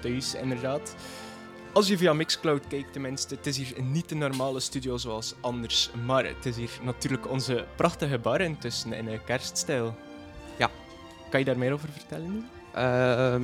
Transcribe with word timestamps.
thuis, 0.00 0.34
inderdaad. 0.34 0.94
Als 1.72 1.88
je 1.88 1.96
via 1.98 2.12
Mixcloud 2.12 2.66
kijkt, 2.68 2.92
tenminste, 2.92 3.34
het 3.34 3.46
is 3.46 3.56
hier 3.56 3.82
niet 3.82 4.08
de 4.08 4.14
normale 4.14 4.60
studio 4.60 4.96
zoals 4.96 5.34
anders, 5.40 5.90
maar 6.06 6.24
het 6.24 6.46
is 6.46 6.56
hier 6.56 6.70
natuurlijk 6.82 7.30
onze 7.30 7.64
prachtige 7.76 8.18
bar 8.18 8.40
intussen 8.40 8.92
in 8.92 9.06
een 9.08 9.24
kerststijl. 9.24 9.94
Ja. 10.58 10.70
Kan 11.30 11.40
je 11.40 11.46
daar 11.46 11.58
meer 11.58 11.72
over 11.72 11.88
vertellen? 11.88 12.48
Ehm, 12.74 13.42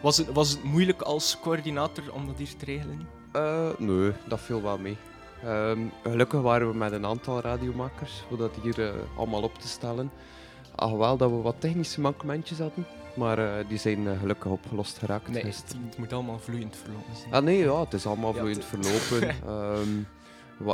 Was 0.00 0.16
het, 0.16 0.32
was 0.32 0.50
het 0.50 0.62
moeilijk 0.62 1.02
als 1.02 1.38
coördinator 1.40 2.04
om 2.12 2.26
dat 2.26 2.38
hier 2.38 2.56
te 2.56 2.64
regelen? 2.64 3.08
eh, 3.32 3.68
nee, 3.78 4.12
dat 4.28 4.40
viel 4.40 4.62
wel 4.62 4.78
mee. 4.78 4.96
Ehm, 5.44 5.78
gelukkig 6.02 6.40
waren 6.40 6.68
we 6.70 6.74
met 6.76 6.92
een 6.92 7.06
aantal 7.06 7.40
radiomakers 7.40 8.22
voor 8.28 8.38
dat 8.38 8.50
hier 8.62 8.86
eh, 8.88 8.94
allemaal 9.16 9.42
op 9.42 9.58
te 9.58 9.68
stellen. 9.68 10.10
Alhoewel 10.74 11.16
dat 11.16 11.30
we 11.30 11.36
wat 11.36 11.54
technische 11.58 12.00
mankementjes 12.00 12.58
hadden, 12.58 12.86
maar 13.14 13.38
eh, 13.38 13.68
die 13.68 13.78
zijn 13.78 14.08
eh, 14.08 14.18
gelukkig 14.18 14.50
opgelost 14.50 14.98
geraakt. 14.98 15.28
Nee, 15.28 15.44
Dus- 15.44 15.56
het, 15.56 15.74
het 15.88 15.98
moet 15.98 16.12
allemaal 16.12 16.38
vloeiend 16.38 16.76
verlopen 16.76 17.16
zijn. 17.16 17.32
Ah 17.34 17.42
nee, 17.42 17.58
ja, 17.58 17.80
het 17.80 17.92
is 17.92 18.06
allemaal 18.06 18.32
Ja, 18.32 18.38
vloeiend 18.38 18.64
verlopen. 18.74 19.28
Ehm, 19.46 19.88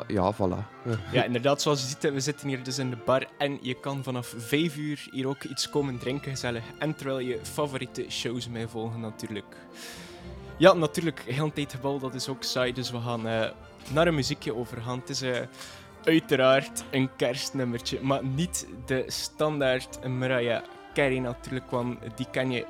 ja, 0.06 0.34
voilà. 0.34 0.87
Ja, 1.12 1.24
inderdaad, 1.24 1.62
zoals 1.62 1.80
je 1.80 1.87
ziet, 1.87 2.12
we 2.12 2.20
zitten 2.20 2.48
hier 2.48 2.62
dus 2.62 2.79
in 2.79 2.91
de 2.91 2.96
bar 3.05 3.27
en 3.38 3.59
je 3.62 3.74
kan 3.74 4.02
vanaf 4.02 4.34
5 4.37 4.77
uur 4.77 5.06
hier 5.10 5.29
ook 5.29 5.43
iets 5.45 5.70
komen 5.70 5.98
drinken, 5.98 6.30
gezellig. 6.30 6.62
En 6.79 6.95
terwijl 6.95 7.19
je 7.19 7.38
favoriete 7.43 8.05
shows 8.09 8.48
mee 8.48 8.66
volgen, 8.66 9.01
natuurlijk. 9.01 9.57
Ja, 10.57 10.73
natuurlijk, 10.73 11.23
heel 11.27 11.52
tijd 11.52 11.73
gebal, 11.73 11.98
dat 11.98 12.15
is 12.15 12.29
ook 12.29 12.43
saai, 12.43 12.73
dus 12.73 12.91
we 12.91 13.01
gaan 13.01 13.29
eh, 13.29 13.51
naar 13.93 14.07
een 14.07 14.15
muziekje 14.15 14.55
overgaan. 14.55 14.98
Het 14.98 15.09
is 15.09 15.23
uiteraard 16.05 16.84
een 16.91 17.09
kerstnummertje, 17.16 18.01
maar 18.02 18.24
niet 18.24 18.66
de 18.87 19.05
standaard 19.07 20.07
Mariah 20.09 20.62
Carey 20.98 21.19
natuurlijk, 21.19 21.70
want 21.70 21.98
die 22.16 22.27
ken 22.30 22.51
je 22.51 22.66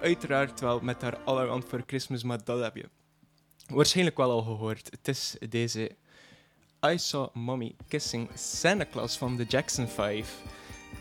uiteraard 0.00 0.60
wel 0.60 0.80
met 0.80 1.02
haar 1.02 1.16
All 1.24 1.60
For 1.60 1.82
Christmas, 1.86 2.22
maar 2.22 2.44
dat 2.44 2.62
heb 2.62 2.76
je 2.76 2.88
waarschijnlijk 3.66 4.16
wel 4.16 4.30
al 4.30 4.42
gehoord. 4.42 4.90
Het 4.90 5.08
is 5.08 5.36
deze 5.48 5.90
I 6.86 6.98
Saw 6.98 7.34
Mommy 7.34 7.74
Kissing 7.88 8.28
Santa 8.34 8.86
Claus 8.90 9.16
van 9.16 9.36
de 9.36 9.44
Jackson 9.44 9.88
5. 9.88 10.42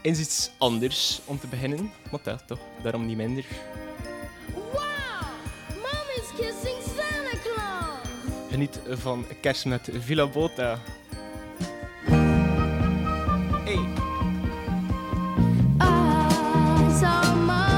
Is 0.01 0.19
iets 0.19 0.51
anders 0.57 1.21
om 1.25 1.39
te 1.39 1.47
beginnen, 1.47 1.91
maar 2.11 2.19
ja, 2.23 2.35
toch, 2.35 2.59
daarom 2.83 3.05
niet 3.05 3.17
minder. 3.17 3.45
Wow! 4.53 4.83
Mommy's 5.69 6.29
kissing 6.37 6.81
Santa 6.83 7.37
Claus! 7.43 8.49
Geniet 8.49 8.79
van 8.89 9.25
kerst 9.41 9.65
met 9.65 9.89
Villa 9.93 10.27
Bota. 10.27 10.79
I 16.95 16.97
saw 16.97 17.74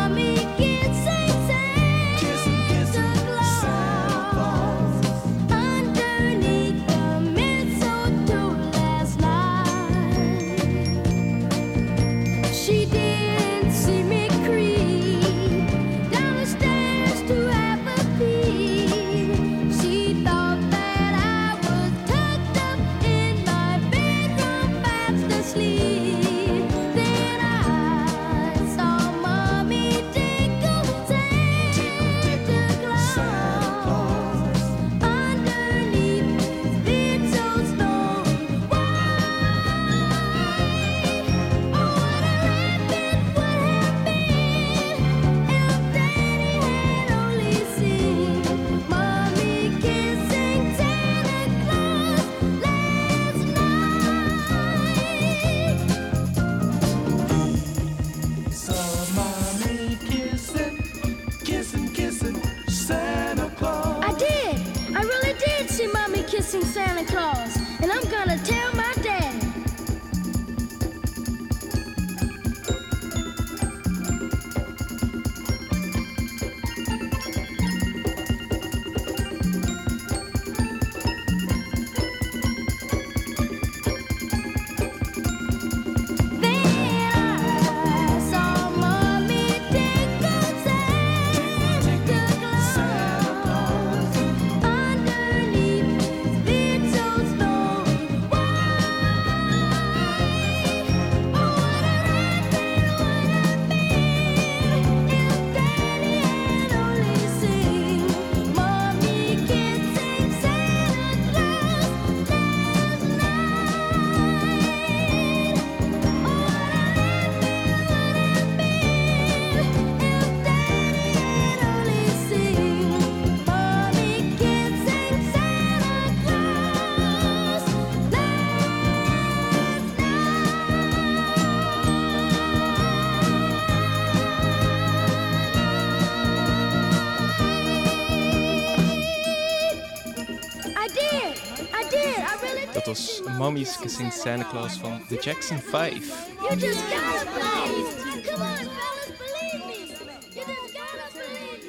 was 142.88 143.22
Mommy's 143.38 143.78
Kissing 143.78 144.12
Santa 144.12 144.50
Claus 144.50 144.78
van 144.78 145.02
de 145.08 145.16
Jackson 145.16 145.60
5. 145.60 146.08
You 146.40 146.60
just 146.60 146.80
gotta 146.80 147.26
believe. 147.34 148.32
Come 148.32 148.44
on, 148.44 148.56
fellas, 148.56 149.18
believe 149.18 149.66
me. 149.66 149.88
You 150.34 150.46
just 150.46 150.74
gotta 150.74 151.10
believe 151.14 151.64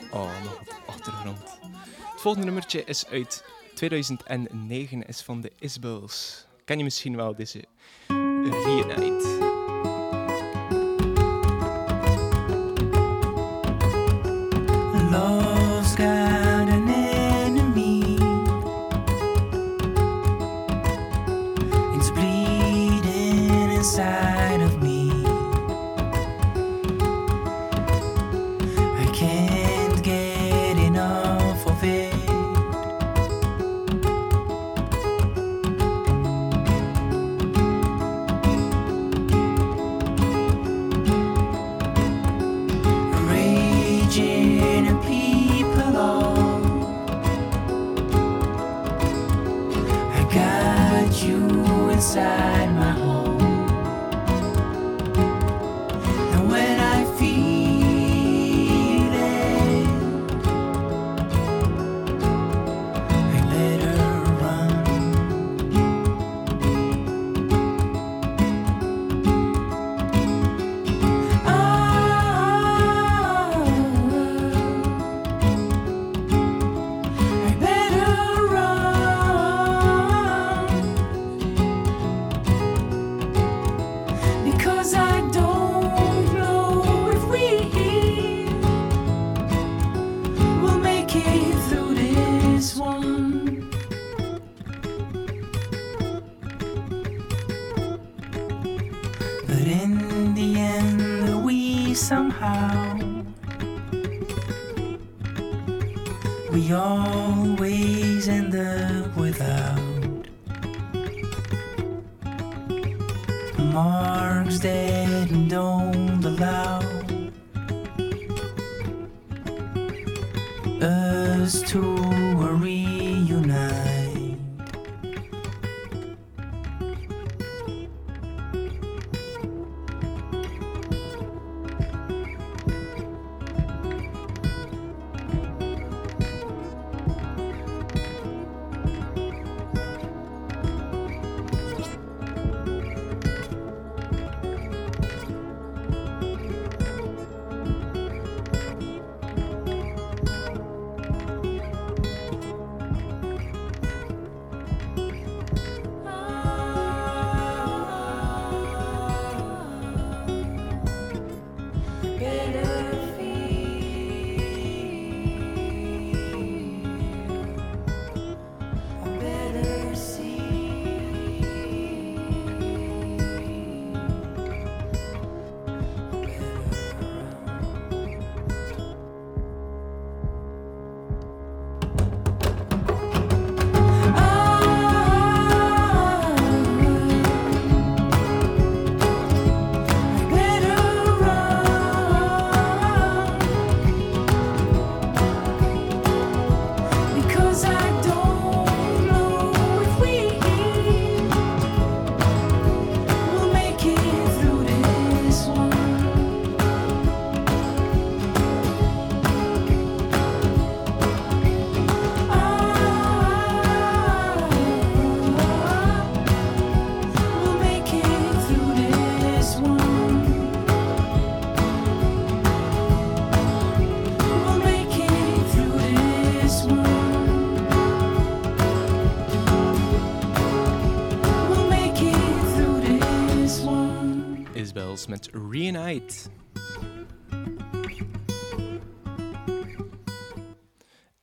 me. 0.00 0.08
Oh, 0.10 0.42
nog 0.44 0.58
wat 0.58 0.76
achtergrond. 0.86 1.38
Het 2.12 2.20
volgende 2.20 2.46
nummertje 2.46 2.84
is 2.84 3.06
uit 3.06 3.44
2009, 3.74 5.06
is 5.06 5.20
van 5.20 5.40
de 5.40 5.52
Isbels. 5.58 6.46
Ken 6.64 6.78
je 6.78 6.84
misschien 6.84 7.16
wel 7.16 7.34
deze 7.34 7.64
Reunite? 8.08 9.43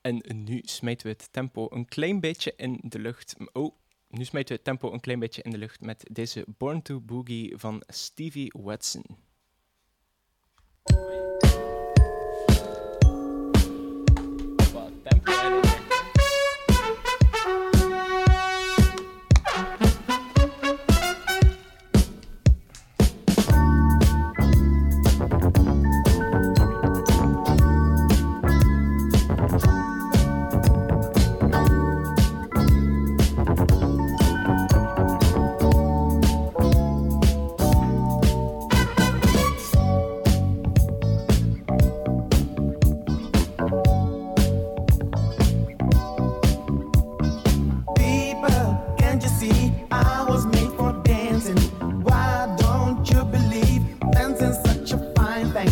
En 0.01 0.43
nu 0.43 0.59
smijten 0.63 1.07
we 1.07 1.13
het 1.13 1.27
tempo 1.31 1.67
een 1.69 1.85
klein 1.85 2.19
beetje 2.19 2.53
in 2.55 2.79
de 2.83 2.99
lucht. 2.99 3.35
Oh, 3.53 3.75
nu 4.07 4.25
smijten 4.25 4.49
we 4.49 4.53
het 4.55 4.63
tempo 4.63 4.93
een 4.93 4.99
klein 4.99 5.19
beetje 5.19 5.41
in 5.41 5.51
de 5.51 5.57
lucht 5.57 5.81
met 5.81 6.05
deze 6.11 6.45
Born 6.57 6.81
to 6.81 7.01
Boogie 7.01 7.57
van 7.57 7.83
Stevie 7.87 8.53
Watson. 8.57 9.03
Tempo 15.03 15.70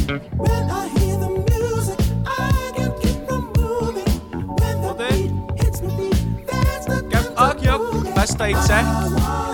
Gæm 0.10 0.18
aðgjöf, 7.38 7.86
besta 8.16 8.50
í 8.50 8.56
sett 8.66 9.49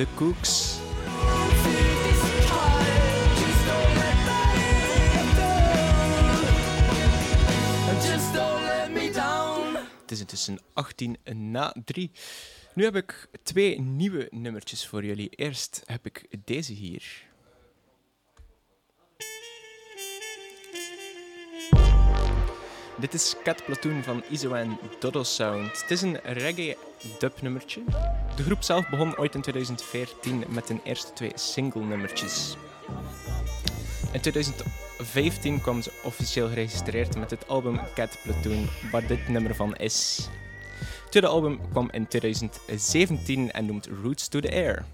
The 0.00 0.06
Cooks. 0.14 0.78
Het 10.00 10.10
is 10.10 10.20
intussen 10.20 10.58
18 10.72 11.16
na 11.34 11.74
3. 11.84 12.10
Nu 12.74 12.84
heb 12.84 12.96
ik 12.96 13.28
twee 13.42 13.80
nieuwe 13.80 14.28
nummertjes 14.30 14.86
voor 14.86 15.04
jullie. 15.04 15.28
Eerst 15.28 15.82
heb 15.84 16.06
ik 16.06 16.26
deze 16.44 16.72
hier. 16.72 17.28
Dit 22.98 23.14
is 23.14 23.34
Cat 23.42 23.64
Platoon 23.64 24.02
van 24.02 24.22
Izoan 24.30 24.78
Dodo 24.98 25.22
Sound. 25.22 25.80
Het 25.80 25.90
is 25.90 26.02
een 26.02 26.20
reggae 26.22 26.76
dubnummertje. 27.18 27.80
De 28.36 28.42
groep 28.42 28.62
zelf 28.62 28.88
begon 28.88 29.18
ooit 29.18 29.34
in 29.34 29.40
2014 29.40 30.44
met 30.48 30.68
hun 30.68 30.80
eerste 30.84 31.12
twee 31.12 31.32
single-nummertjes. 31.34 32.56
In 34.12 34.20
2015 34.20 35.60
kwam 35.60 35.82
ze 35.82 35.92
officieel 36.04 36.48
geregistreerd 36.48 37.16
met 37.16 37.30
het 37.30 37.48
album 37.48 37.80
Cat 37.94 38.18
Platoon, 38.22 38.68
waar 38.90 39.06
dit 39.06 39.28
nummer 39.28 39.54
van 39.54 39.76
is. 39.76 40.28
Het 40.78 41.10
tweede 41.10 41.28
album 41.28 41.60
kwam 41.70 41.88
in 41.90 42.08
2017 42.08 43.50
en 43.50 43.66
noemt 43.66 43.88
Roots 44.02 44.28
to 44.28 44.40
the 44.40 44.50
Air. 44.50 44.84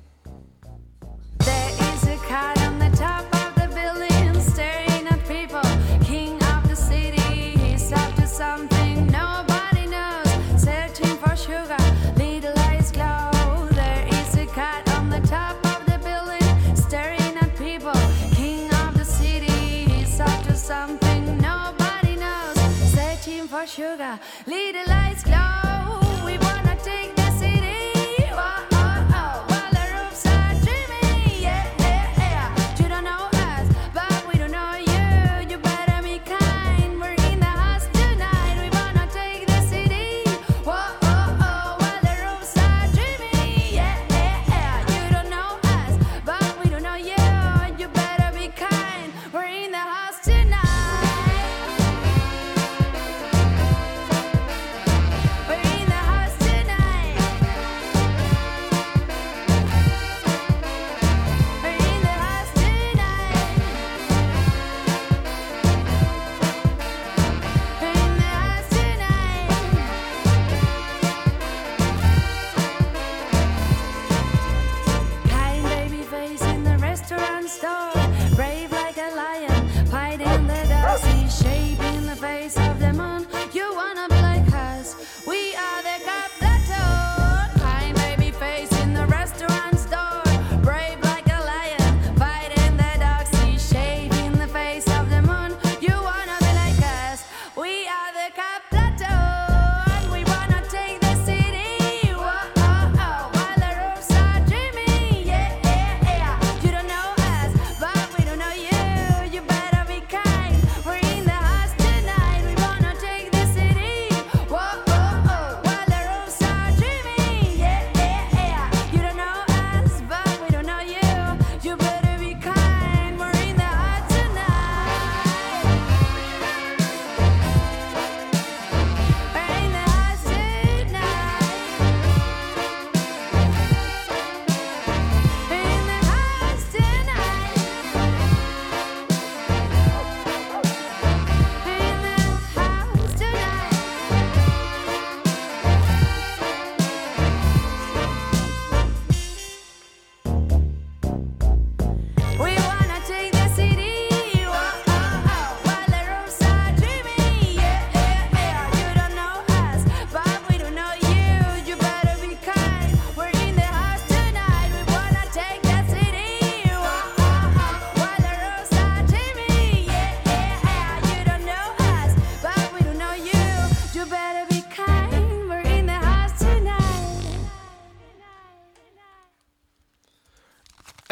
sugar, 23.67 24.19
lead 24.47 24.77
a 24.77 24.89
life. 24.89 25.06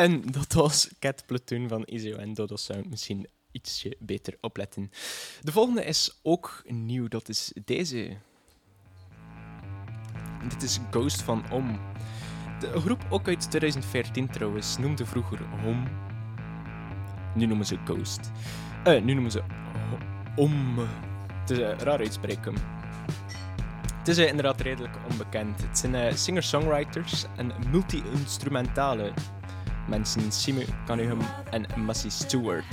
En 0.05 0.23
dat 0.31 0.53
was 0.53 0.88
Cat 0.99 1.27
Platoon 1.27 1.69
van 1.69 1.83
Izio 1.85 2.17
en 2.17 2.35
Dodo 2.35 2.57
Sound. 2.57 2.90
Misschien 2.90 3.27
ietsje 3.51 3.97
beter 3.99 4.37
opletten. 4.40 4.90
De 5.43 5.53
volgende 5.53 5.85
is 5.85 6.21
ook 6.23 6.62
nieuw. 6.67 7.09
Dat 7.09 7.29
is 7.29 7.53
deze. 7.64 8.17
Dit 10.49 10.62
is 10.62 10.79
Ghost 10.90 11.23
van 11.23 11.51
Om. 11.51 11.81
De 12.61 12.81
groep, 12.81 13.07
ook 13.11 13.29
uit 13.29 13.51
2014 13.51 14.31
trouwens, 14.31 14.79
noemde 14.79 15.07
vroeger 15.07 15.40
Om. 15.67 15.88
Nu 17.35 17.47
noemen 17.47 17.67
ze 17.67 17.79
Ghost. 17.85 18.31
Eh, 18.85 19.03
nu 19.03 19.12
noemen 19.12 19.31
ze 19.31 19.43
Om. 20.37 20.79
Het 21.40 21.51
is 21.51 21.59
eh, 21.59 21.79
raar 21.79 21.99
uitspreken. 21.99 22.55
Het 24.05 24.17
is 24.17 24.19
eh, 24.19 24.29
inderdaad 24.29 24.61
redelijk 24.61 24.97
onbekend. 25.11 25.62
Het 25.62 25.79
zijn 25.79 25.95
eh, 25.95 26.14
singer-songwriters 26.14 27.25
en 27.37 27.53
multi-instrumentale 27.71 29.12
mensen 29.88 30.31
Simu 30.31 30.62
Cunningham 30.87 31.20
en 31.53 31.66
Massey 31.77 32.11
Stewart. 32.11 32.64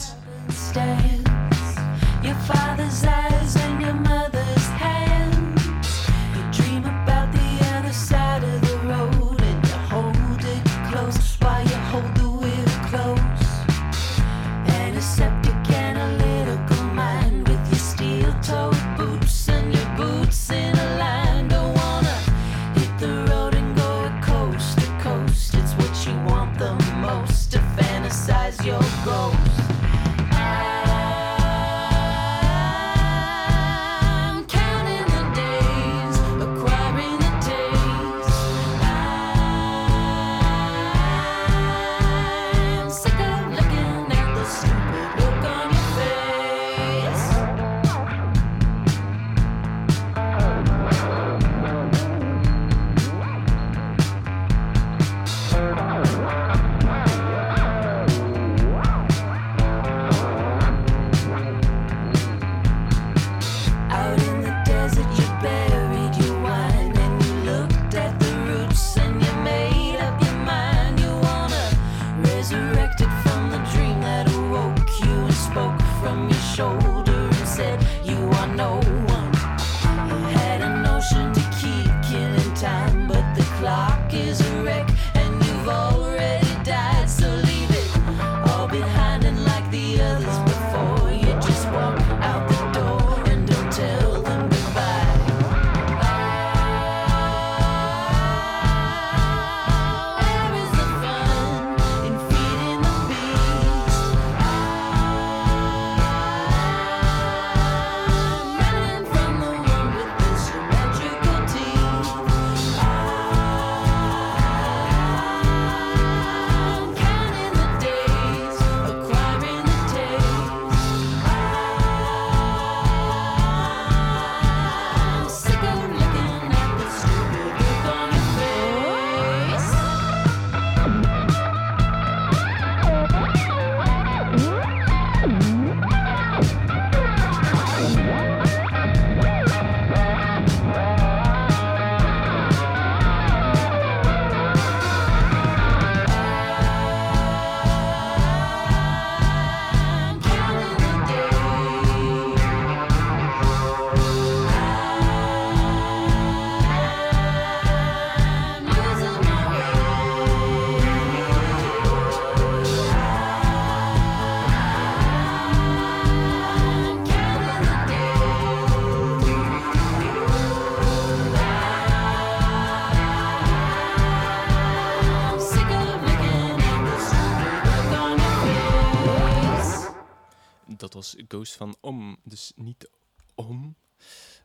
van 181.49 181.75
om. 181.81 182.17
Dus 182.23 182.51
niet 182.55 182.89
om. 183.35 183.75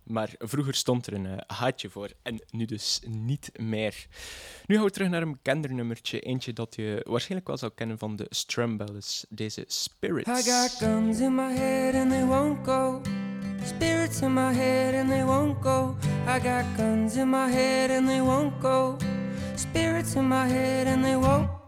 Maar 0.03 0.35
vroeger 0.39 0.75
stond 0.75 1.07
er 1.07 1.13
een 1.13 1.27
eh, 1.27 1.57
haatje 1.57 1.91
voor 1.91 2.13
en 2.23 2.41
nu 2.51 2.65
dus 2.65 3.01
niet 3.07 3.51
meer. 3.61 4.07
Nu 4.67 4.75
gaan 4.75 4.85
we 4.85 4.91
terug 4.91 5.09
naar 5.09 5.23
een 5.23 5.39
kendernummertje. 5.43 6.21
Eentje 6.21 6.53
dat 6.53 6.75
je 6.75 7.05
waarschijnlijk 7.09 7.49
wel 7.49 7.57
zou 7.57 7.73
kennen 7.75 7.99
van 7.99 8.17
de 8.17 8.27
Strumbellas. 8.29 9.27
Deze 9.29 9.65
Spirits. 9.67 10.29
I 10.29 10.51
got 10.51 10.71
guns 10.71 11.21
in 11.21 11.35
my 11.35 11.53
head 11.55 11.95
and 11.95 12.11
they 12.11 12.25
won't 12.25 12.67
go. 12.67 13.01
Spirits 13.65 14.21
in 14.21 14.33
my 14.33 14.55
head 14.55 14.95
and 14.95 15.09
they 15.09 15.25
won't 15.25 15.63
go. 15.63 15.97
I 16.27 16.41
got 16.41 16.65
guns 16.77 17.17
in 17.17 17.29
my 17.31 17.51
head 17.51 17.91
and 17.91 18.07
they 18.07 18.21
won't 18.21 18.61
go. 18.61 18.97
Spirits 19.55 20.15
in 20.15 20.29
my 20.29 20.49
head 20.49 20.87
and 20.87 21.05
they 21.05 21.17
won't 21.17 21.49
go. 21.49 21.66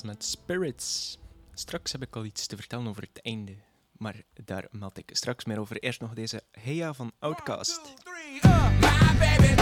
Met 0.00 0.24
Spirits. 0.24 1.18
Straks 1.54 1.92
heb 1.92 2.02
ik 2.02 2.16
al 2.16 2.24
iets 2.24 2.46
te 2.46 2.56
vertellen 2.56 2.86
over 2.86 3.02
het 3.02 3.22
einde. 3.22 3.56
Maar 3.92 4.22
daar 4.44 4.66
meld 4.70 4.98
ik 4.98 5.10
straks 5.12 5.44
meer 5.44 5.60
over. 5.60 5.78
Eerst 5.78 6.00
nog 6.00 6.14
deze 6.14 6.42
Heya 6.50 6.94
van 6.94 7.12
Outcast. 7.18 7.80
My 8.80 9.18
baby 9.18 9.61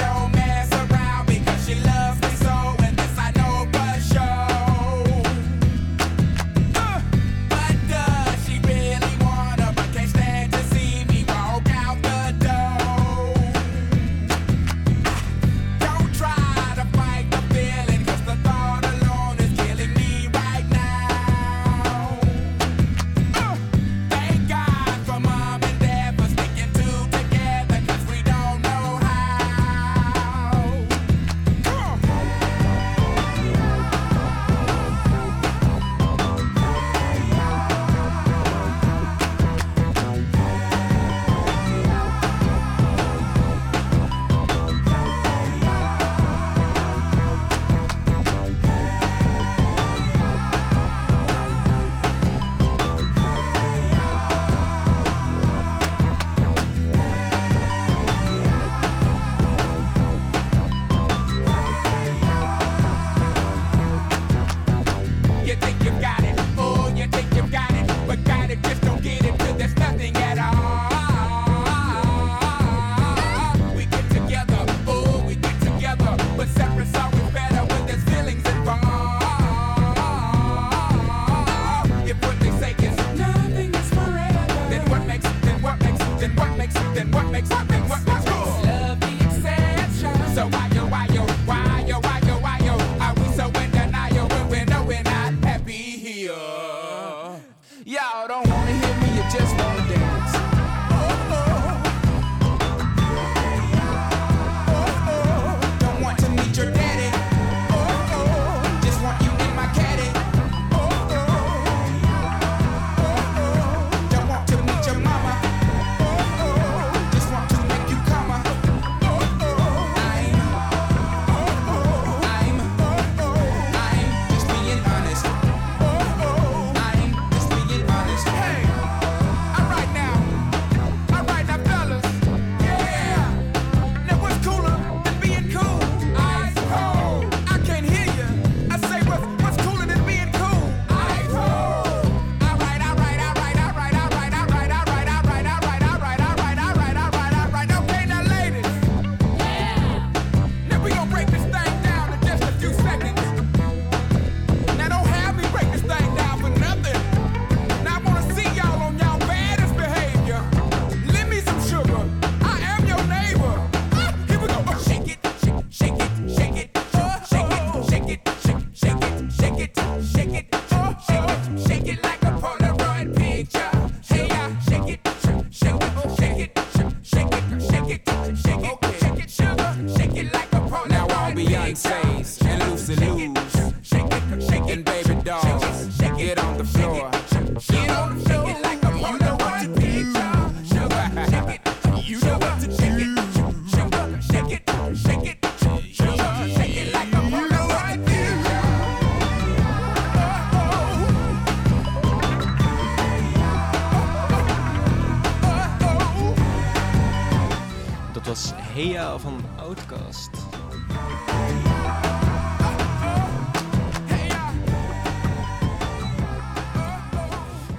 Heya 208.81 209.19
van 209.19 209.40
Outcast. 209.59 210.31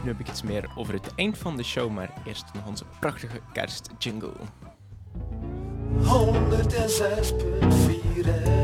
Nu 0.03 0.09
heb 0.09 0.19
ik 0.19 0.27
iets 0.27 0.41
meer 0.41 0.71
over 0.75 0.93
het 0.93 1.15
eind 1.15 1.37
van 1.37 1.57
de 1.57 1.63
show, 1.63 1.91
maar 1.91 2.13
eerst 2.25 2.45
nog 2.53 2.67
onze 2.67 2.83
prachtige 2.99 3.39
kerstjingle. 3.53 4.33
106.4 5.99 8.60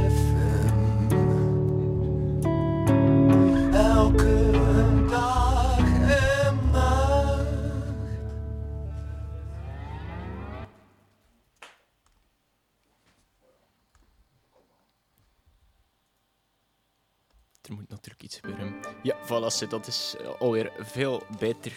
Dat 19.48 19.88
is 19.88 20.16
eh, 20.20 20.28
alweer 20.40 20.72
veel 20.80 21.24
beter. 21.40 21.72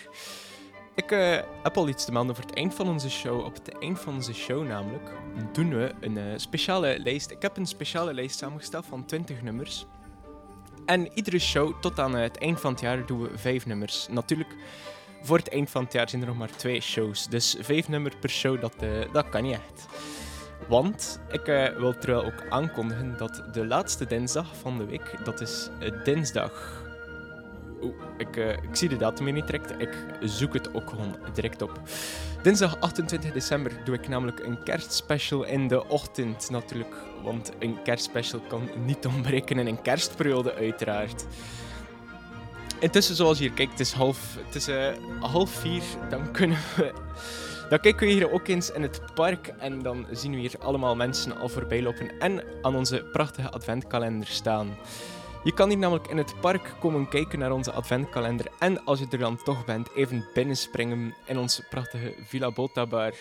Ik 0.95 1.11
eh, 1.11 1.39
heb 1.63 1.77
al 1.77 1.89
iets 1.89 2.05
te 2.05 2.13
melden 2.13 2.31
over 2.31 2.45
het 2.45 2.55
eind 2.55 2.75
van 2.75 2.89
onze 2.89 3.11
show. 3.11 3.45
Op 3.45 3.55
het 3.55 3.79
eind 3.79 4.01
van 4.01 4.15
onze 4.15 4.35
show 4.35 4.67
namelijk 4.67 5.11
doen 5.53 5.69
we 5.69 5.93
een 6.01 6.19
eh, 6.19 6.25
speciale 6.37 6.99
lijst. 6.99 7.31
Ik 7.31 7.43
heb 7.43 7.57
een 7.57 7.67
speciale 7.67 8.15
lijst 8.15 8.39
samengesteld 8.39 8.87
van 8.87 9.05
20 9.05 9.43
nummers. 9.43 9.87
En 10.87 11.09
iedere 11.15 11.39
show 11.39 11.81
tot 11.81 11.99
aan 11.99 12.15
het 12.15 12.39
eind 12.39 12.61
van 12.61 12.73
het 12.73 12.81
jaar 12.81 13.07
doen 13.07 13.23
we 13.23 13.39
vijf 13.39 13.67
nummers. 13.67 14.09
Natuurlijk, 14.09 14.55
voor 15.23 15.39
het 15.39 15.49
eind 15.49 15.71
van 15.71 15.85
het 15.85 15.93
jaar 15.93 16.09
zijn 16.09 16.23
er 16.23 16.29
nog 16.29 16.39
maar 16.39 16.57
twee 16.57 16.81
shows. 16.81 17.27
Dus 17.27 17.57
vijf 17.61 17.89
nummers 17.89 18.15
per 18.21 18.31
show, 18.31 18.61
dat, 18.61 18.75
dat 19.13 19.29
kan 19.29 19.43
niet 19.43 19.55
echt. 19.55 19.87
Want 20.69 21.21
ik 21.29 21.45
wil 21.79 21.99
terwijl 21.99 22.25
ook 22.25 22.45
aankondigen 22.49 23.17
dat 23.17 23.43
de 23.53 23.67
laatste 23.67 24.07
dinsdag 24.07 24.57
van 24.57 24.79
de 24.79 24.85
week, 24.85 25.25
dat 25.25 25.41
is 25.41 25.69
dinsdag. 26.05 26.80
Ik, 28.19 28.37
eh, 28.37 28.49
ik 28.49 28.77
zie 28.77 28.89
de 28.89 28.97
datum 28.97 29.25
hier 29.25 29.35
niet 29.35 29.47
direct. 29.47 29.75
Ik 29.79 29.95
zoek 30.21 30.55
het 30.55 30.75
ook 30.75 30.91
gewoon 30.91 31.17
direct 31.35 31.63
op. 31.63 31.81
Dinsdag 32.43 32.81
28 32.81 33.33
december 33.33 33.73
doe 33.85 33.95
ik 33.95 34.09
namelijk 34.09 34.41
een 34.41 34.63
kerstspecial 34.63 35.45
in 35.45 35.69
de 35.69 35.89
ochtend 35.89 36.51
natuurlijk. 36.51 36.95
Want 37.23 37.53
een 37.59 37.83
kerstspecial 37.83 38.41
kan 38.49 38.69
niet 38.85 39.07
ontbreken 39.07 39.59
in 39.59 39.67
een 39.67 39.83
kerstperiode, 39.83 40.55
uiteraard. 40.55 41.27
Intussen, 42.81 43.15
zoals 43.15 43.39
je 43.39 43.45
hier 43.45 43.53
kijkt, 43.53 43.71
het 43.71 43.81
is 43.81 43.93
half, 43.93 44.37
het 44.47 44.55
is, 44.55 44.69
eh, 44.69 44.93
half 45.21 45.51
vier. 45.51 45.83
Dan 46.09 46.33
kunnen 46.33 46.59
we. 46.77 46.93
Dan 47.69 47.81
kijken 47.81 48.07
we 48.07 48.13
hier 48.13 48.33
ook 48.33 48.49
eens 48.49 48.71
in 48.71 48.83
het 48.83 49.01
park 49.15 49.47
en 49.59 49.83
dan 49.83 50.07
zien 50.11 50.33
we 50.33 50.39
hier 50.39 50.55
allemaal 50.59 50.97
mensen 50.97 51.39
al 51.39 51.49
voorbij 51.49 51.83
lopen 51.83 52.19
en 52.19 52.43
aan 52.63 52.77
onze 52.77 53.05
prachtige 53.13 53.51
adventkalender 53.51 54.27
staan. 54.27 54.77
Je 55.45 55.53
kan 55.55 55.69
hier 55.69 55.79
namelijk 55.79 56.07
in 56.07 56.17
het 56.17 56.41
park 56.41 56.75
komen 56.81 57.09
kijken 57.09 57.39
naar 57.39 57.53
onze 57.53 57.73
adventkalender 57.73 58.47
en 58.59 58.85
als 58.85 58.99
je 58.99 59.07
er 59.11 59.19
dan 59.19 59.43
toch 59.43 59.65
bent, 59.65 59.95
even 59.95 60.29
binnenspringen 60.35 61.15
in 61.27 61.39
onze 61.39 61.63
prachtige 61.63 62.15
Villa 62.25 62.51
Bota 62.51 62.87
bar. 62.87 63.13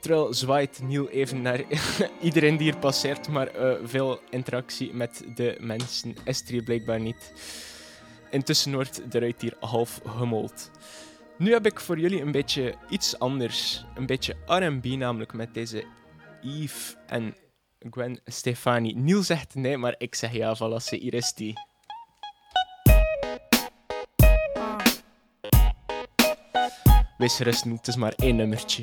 Terwijl 0.00 0.34
zwaait 0.34 0.82
Niel 0.82 1.08
even 1.08 1.42
naar 1.42 1.60
iedereen 2.20 2.56
die 2.56 2.70
hier 2.70 2.80
passeert, 2.80 3.28
maar 3.28 3.46
eh, 3.46 3.74
veel 3.84 4.20
interactie 4.30 4.94
met 4.94 5.24
de 5.34 5.56
mensen 5.60 6.16
is 6.24 6.40
er 6.40 6.48
hier 6.48 6.62
blijkbaar 6.62 7.00
niet. 7.00 7.32
Intussen 8.30 8.72
wordt 8.74 9.12
de 9.12 9.18
ruit 9.18 9.40
hier 9.40 9.56
half 9.60 10.00
gemold. 10.06 10.70
Nu 11.38 11.52
heb 11.52 11.66
ik 11.66 11.80
voor 11.80 11.98
jullie 11.98 12.20
een 12.20 12.32
beetje 12.32 12.74
iets 12.88 13.18
anders. 13.18 13.84
Een 13.94 14.06
beetje 14.06 14.36
R&B 14.46 14.84
namelijk 14.84 15.32
met 15.32 15.54
deze 15.54 15.84
Yves 16.40 16.96
en 17.06 17.34
Gwen 17.90 18.20
Stefani. 18.24 18.92
Niel 18.92 19.22
zegt 19.22 19.54
nee, 19.54 19.76
maar 19.76 19.94
ik 19.98 20.14
zeg 20.14 20.32
ja, 20.32 20.54
ze- 20.54 20.96
hier 20.96 21.14
is 21.14 21.32
die. 21.32 21.54
Wees 27.18 27.36
gerust, 27.36 27.64
Niel, 27.64 27.76
het 27.76 27.86
is 27.88 27.96
maar 27.96 28.12
één 28.16 28.36
nummertje. 28.36 28.82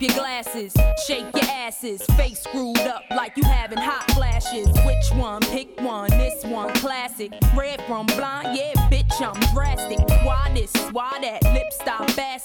Your 0.00 0.12
glasses, 0.12 0.72
shake 1.06 1.24
your 1.34 1.50
asses, 1.66 2.02
face 2.16 2.42
screwed 2.42 2.78
up 2.80 3.02
like 3.10 3.32
you 3.36 3.44
having 3.44 3.78
hot 3.78 4.10
flashes. 4.10 4.66
Which 4.84 5.12
one? 5.14 5.40
Pick 5.40 5.80
one. 5.80 6.10
This 6.10 6.44
one, 6.44 6.72
classic. 6.74 7.32
Red 7.56 7.80
from 7.86 8.06
blind, 8.06 8.56
yeah, 8.56 8.72
bitch, 8.90 9.14
I'm 9.22 9.38
drastic. 9.54 9.98
Why 10.24 10.50
this? 10.52 10.72
Why 10.90 11.18
that? 11.22 11.42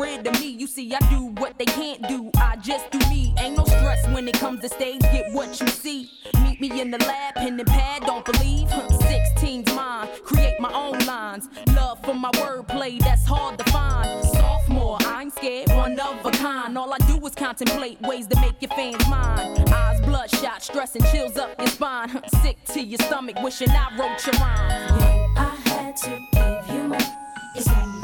to 0.00 0.32
me. 0.40 0.46
You 0.48 0.66
see, 0.66 0.94
I 0.94 0.98
do 1.10 1.26
what 1.40 1.58
they 1.58 1.66
can't 1.66 2.06
do. 2.08 2.30
I 2.36 2.56
just 2.56 2.90
do 2.90 2.98
me. 3.10 3.34
Ain't 3.38 3.56
no 3.56 3.64
stress 3.64 4.06
when 4.08 4.26
it 4.28 4.34
comes 4.34 4.60
to 4.62 4.68
stage. 4.68 5.00
Get 5.02 5.32
what 5.32 5.60
you 5.60 5.66
see. 5.68 6.10
Meet 6.42 6.60
me 6.60 6.80
in 6.80 6.90
the 6.90 6.98
lab, 6.98 7.34
pen 7.34 7.60
and 7.60 7.68
pad. 7.68 8.02
Don't 8.06 8.24
believe. 8.24 8.68
16's 8.68 9.74
mine. 9.74 10.08
Create 10.24 10.58
my 10.58 10.72
own 10.72 10.98
lines. 11.00 11.48
Love 11.74 12.02
for 12.02 12.14
my 12.14 12.30
wordplay, 12.32 12.98
that's 13.00 13.26
hard 13.26 13.58
to 13.58 13.64
find. 13.70 14.24
Sophomore, 14.24 14.96
I 15.02 15.22
ain't 15.22 15.34
scared, 15.34 15.68
one 15.70 16.00
of 16.00 16.24
a 16.24 16.30
kind. 16.30 16.78
All 16.78 16.92
I 16.92 16.98
do 17.06 17.24
is 17.26 17.34
contemplate 17.34 18.00
ways 18.00 18.26
to 18.28 18.40
make 18.40 18.60
your 18.60 18.70
fans 18.70 19.06
mine. 19.08 19.68
Eyes 19.70 20.00
bloodshot, 20.00 20.62
stress 20.62 20.96
and 20.96 21.04
chills 21.06 21.36
up 21.36 21.58
your 21.58 21.68
spine. 21.68 22.22
Sick 22.42 22.56
to 22.72 22.80
your 22.80 22.98
stomach, 23.00 23.36
wishing 23.42 23.70
I 23.70 23.96
wrote 23.98 24.26
your 24.26 24.34
rhymes. 24.40 24.92
I 25.36 25.56
had 25.68 25.96
to 25.98 26.10
give 26.32 26.74
you 26.74 26.88
more. 26.88 27.99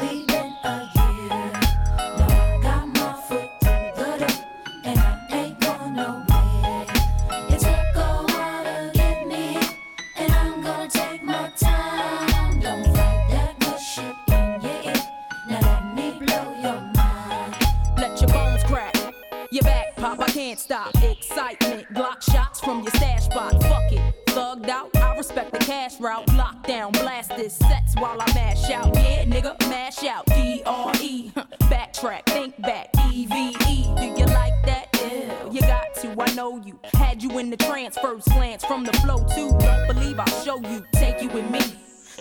Can't 20.57 20.61
stop. 20.61 21.03
Excitement, 21.03 21.93
block 21.93 22.23
shots 22.23 22.61
from 22.61 22.81
your 22.83 22.91
stash 22.93 23.29
box. 23.29 23.55
Fuck 23.67 23.93
it, 23.93 24.27
thugged 24.27 24.69
out. 24.69 24.95
I 24.97 25.17
respect 25.17 25.53
the 25.53 25.59
cash 25.59 26.01
route. 26.01 26.27
Lockdown, 26.29 26.93
blast 26.93 27.31
this 27.37 27.57
sets 27.57 27.95
while 27.97 28.21
I 28.21 28.27
mash 28.35 28.71
out. 28.71 28.95
Yeah, 28.95 29.25
nigga, 29.25 29.59
mash 29.69 30.05
out. 30.05 30.27
D 30.27 30.63
R 30.65 30.93
E. 31.01 31.31
Backtrack, 31.71 32.27
think 32.27 32.61
back. 32.63 32.89
E 33.13 33.27
V 33.27 33.57
E. 33.69 33.85
Do 33.97 34.05
you 34.05 34.27
like 34.27 34.55
that? 34.65 34.89
Yeah, 34.95 35.51
you 35.51 35.61
got 35.61 35.95
to. 35.97 36.15
I 36.21 36.33
know 36.35 36.61
you. 36.65 36.79
Had 36.95 37.23
you 37.23 37.39
in 37.39 37.51
the 37.51 37.57
trance, 37.57 37.99
first 37.99 38.27
glance 38.29 38.65
from 38.65 38.85
the 38.85 38.93
flow 38.95 39.27
too. 39.35 39.51
Don't 39.59 39.87
believe 39.87 40.19
I'll 40.19 40.45
show 40.45 40.61
you. 40.61 40.85
Take 40.95 41.23
you 41.23 41.29
with 41.29 41.51
me. 41.51 41.61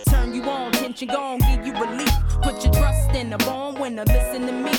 Turn 0.08 0.34
you 0.34 0.42
on, 0.42 0.72
tension 0.72 1.08
gone, 1.08 1.38
give 1.38 1.66
you 1.66 1.72
relief. 1.72 2.12
Put 2.42 2.62
your 2.62 2.72
trust 2.74 3.14
in 3.14 3.30
the 3.30 3.38
born 3.38 3.80
winner, 3.80 4.04
listen 4.04 4.46
to 4.46 4.52
me. 4.52 4.72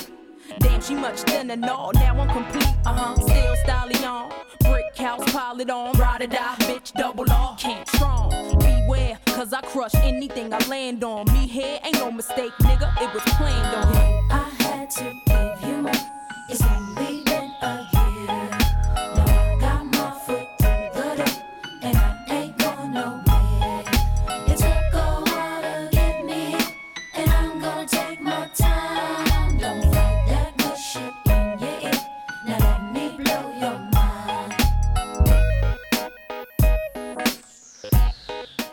Damn, 0.60 0.82
she 0.82 0.96
much 0.96 1.20
thinner, 1.22 1.56
no, 1.56 1.92
now 1.94 2.20
I'm 2.20 2.30
complete, 2.30 2.76
uh 2.86 2.94
huh. 2.94 3.16
Still 3.22 3.56
stallion, 3.64 4.32
brick 4.62 4.98
house, 4.98 5.32
pile 5.32 5.60
it 5.60 5.70
on, 5.70 5.94
ride 5.98 6.22
or 6.22 6.28
die, 6.28 6.56
bitch, 6.60 6.94
double 6.94 7.30
R, 7.32 7.56
can't 7.58 7.88
strong. 7.88 8.30
Beware, 8.60 9.18
cause 9.28 9.54
I 9.54 9.62
crush 9.62 9.96
anything 9.96 10.54
I 10.54 10.60
land 10.68 11.04
on. 11.04 11.26
Me 11.34 11.48
here 11.48 11.80
ain't 11.84 11.96
no 11.96 12.12
mistake, 12.12 12.52
nigga, 12.62 12.90
it 13.02 13.14
was 13.14 13.24
planned 13.36 13.76
on. 13.76 14.32
I 14.32 14.50
had 14.64 14.90
to 14.92 15.04
give 15.28 15.70
you 15.70 15.82
more. 15.84 16.18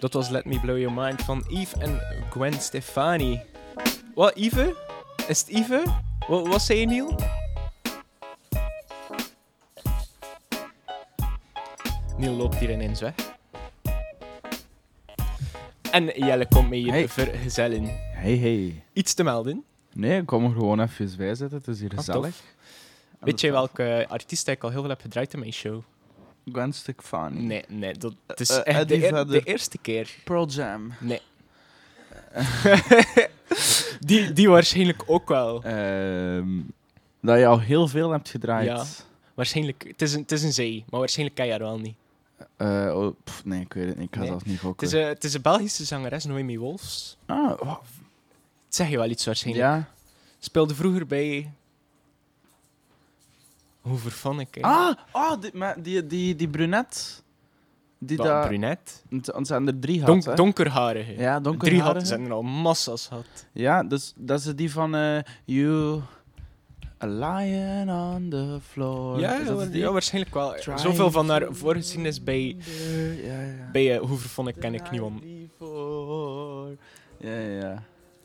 Dat 0.04 0.12
was 0.12 0.28
Let 0.28 0.44
Me 0.44 0.60
Blow 0.60 0.78
Your 0.78 0.92
Mind 0.92 1.22
van 1.22 1.44
Yves 1.48 1.72
en 1.78 2.00
Gwen 2.30 2.52
Stefani. 2.60 3.40
Wat, 4.14 4.32
Yves? 4.38 4.74
Is 5.28 5.40
het 5.40 5.48
Yves? 5.48 5.82
Wat, 6.28 6.46
wat 6.46 6.62
zei 6.62 6.78
je, 6.80 6.86
Niel? 6.86 7.18
Niel 12.16 12.32
loopt 12.32 12.54
hier 12.56 12.70
ineens 12.70 13.00
weg. 13.00 13.14
En 15.90 16.04
Jelle 16.04 16.48
komt 16.48 16.68
mij 16.68 16.78
hier 16.78 16.92
Hey. 16.92 17.08
vergezellen. 17.08 17.84
Hey, 18.12 18.36
hey. 18.36 18.84
Iets 18.92 19.14
te 19.14 19.22
melden. 19.22 19.64
Nee, 19.92 20.20
ik 20.20 20.26
kom 20.26 20.44
er 20.44 20.50
gewoon 20.50 20.80
even 20.80 21.16
bij 21.16 21.34
zitten. 21.34 21.58
Het 21.58 21.68
is 21.68 21.80
hier 21.80 21.90
Ah, 21.90 21.96
gezellig. 21.96 22.40
Weet 23.20 23.40
jij 23.40 23.52
welke 23.52 24.06
artiest 24.08 24.48
ik 24.48 24.62
al 24.62 24.70
heel 24.70 24.80
veel 24.80 24.90
heb 24.90 25.00
gedraaid 25.00 25.32
in 25.32 25.38
mijn 25.38 25.52
show? 25.52 25.82
Gwen 26.52 26.72
Stefani. 26.72 27.40
Nee, 27.40 27.64
nee, 27.68 27.94
dat 27.94 28.14
het 28.26 28.40
is 28.40 28.50
Eh, 28.50 28.56
echt 28.56 28.64
de, 28.66 28.72
Eddie 28.94 28.96
eer- 29.02 29.14
Vedder. 29.14 29.26
de 29.26 29.42
eerste 29.50 29.78
keer. 29.78 30.10
Pearl 30.24 30.46
Jam. 30.48 30.92
Nee. 31.00 31.20
die, 34.00 34.32
die 34.32 34.48
waarschijnlijk 34.48 35.02
ook 35.06 35.28
wel. 35.28 35.62
Ehm, 35.62 36.60
dat 37.20 37.38
je 37.38 37.46
al 37.46 37.60
heel 37.60 37.88
veel 37.88 38.10
hebt 38.10 38.28
gedraaid. 38.28 38.66
Ja. 38.66 38.84
Waarschijnlijk, 39.34 39.84
het 39.86 40.02
is 40.02 40.12
een, 40.14 40.20
het 40.20 40.32
is 40.32 40.42
een 40.42 40.52
zee, 40.52 40.84
maar 40.90 41.00
waarschijnlijk 41.00 41.36
ken 41.36 41.44
je 41.46 41.50
haar 41.52 41.60
wel 41.60 41.78
niet. 41.78 41.94
Eh, 42.56 42.92
oh, 42.96 43.14
pff, 43.24 43.44
nee, 43.44 43.60
ik 43.60 43.72
weet 43.72 43.86
het 43.88 43.96
niet. 43.96 44.06
Ik 44.08 44.14
ga 44.14 44.20
Nee. 44.20 44.28
zelfs 44.28 44.44
niet 44.44 44.52
Het 44.54 44.62
gokken. 44.64 44.86
is, 44.86 44.92
een, 44.92 45.00
het 45.06 45.24
is 45.24 45.34
een 45.34 45.42
Belgische 45.42 45.84
zangeres, 45.84 46.24
Noemi 46.24 46.58
Wolfs. 46.58 47.16
Ah, 47.26 47.50
oh, 47.60 47.68
Het 48.64 48.74
zeg 48.74 48.88
je 48.88 48.96
wel 48.96 49.10
iets 49.10 49.24
waarschijnlijk. 49.24 49.66
ja. 49.66 49.88
Speelde 50.38 50.74
vroeger 50.74 51.06
bij... 51.06 51.52
Hoe 53.84 53.98
vervan 53.98 54.40
ik? 54.40 54.58
Ah, 54.60 54.92
oh, 55.12 55.40
die, 55.40 55.50
maar 55.54 55.82
die, 55.82 56.06
die, 56.06 56.36
die 56.36 56.48
brunet. 56.48 57.22
Die 57.98 58.16
Wat, 58.16 58.26
daar... 58.26 58.46
brunet? 58.46 59.04
Hebben 59.08 59.66
er 59.66 59.78
drie 59.80 60.04
Donk, 60.04 60.22
gehad, 60.22 60.38
hè? 60.38 60.44
donkerharige. 60.44 61.10
Ja, 61.10 61.16
Drie 61.16 61.30
had, 61.30 61.44
donkerharige. 61.44 62.06
zijn 62.06 62.24
er 62.24 62.32
al 62.32 62.42
massa's 62.42 63.06
gehad. 63.06 63.46
Ja, 63.52 63.82
dus, 63.82 64.12
dat 64.16 64.38
is 64.38 64.54
die 64.54 64.70
van 64.72 64.94
eh, 64.94 65.18
You... 65.44 66.00
A 67.02 67.06
lion 67.06 67.90
on 67.90 68.28
the 68.30 68.58
floor. 68.70 69.20
Ja, 69.20 69.34
Is 69.40 69.46
dat 69.46 69.60
ja, 69.60 69.66
die? 69.66 69.78
ja, 69.80 69.92
waarschijnlijk 69.92 70.34
wel. 70.34 70.54
Trying 70.54 70.80
Zoveel 70.80 71.10
van 71.10 71.28
haar 71.28 71.46
voorgeschiedenis 71.50 72.22
bij, 72.22 72.56
Ja, 73.24 73.40
ja. 73.40 73.70
bij 73.72 73.94
uh, 73.94 74.00
Hoevervonnik 74.00 74.56
ken 74.60 74.74
ik 74.74 74.90
niet 74.90 75.00
om. 75.00 75.20
Before. 75.20 76.76
Ja, 77.18 77.38
ja, 77.38 77.58
ja. 77.60 77.82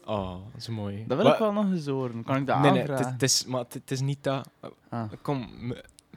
Oh, 0.09 0.29
dat 0.29 0.61
is 0.61 0.67
mooi. 0.67 1.03
Dat 1.07 1.17
wil 1.17 1.25
Wa- 1.25 1.33
ik 1.33 1.39
wel 1.39 1.51
nog 1.51 1.71
eens 1.71 1.85
horen. 1.85 2.23
Kan 2.23 2.35
ik 2.35 2.45
dat 2.47 2.59
Nee, 2.59 2.71
nee, 2.71 2.81
het 2.83 3.23
is- 3.23 3.45
maar 3.45 3.65
het 3.69 3.91
is 3.91 3.99
niet 4.01 4.23
dat... 4.23 4.49
Ah. 4.89 5.11
Kom, 5.21 5.49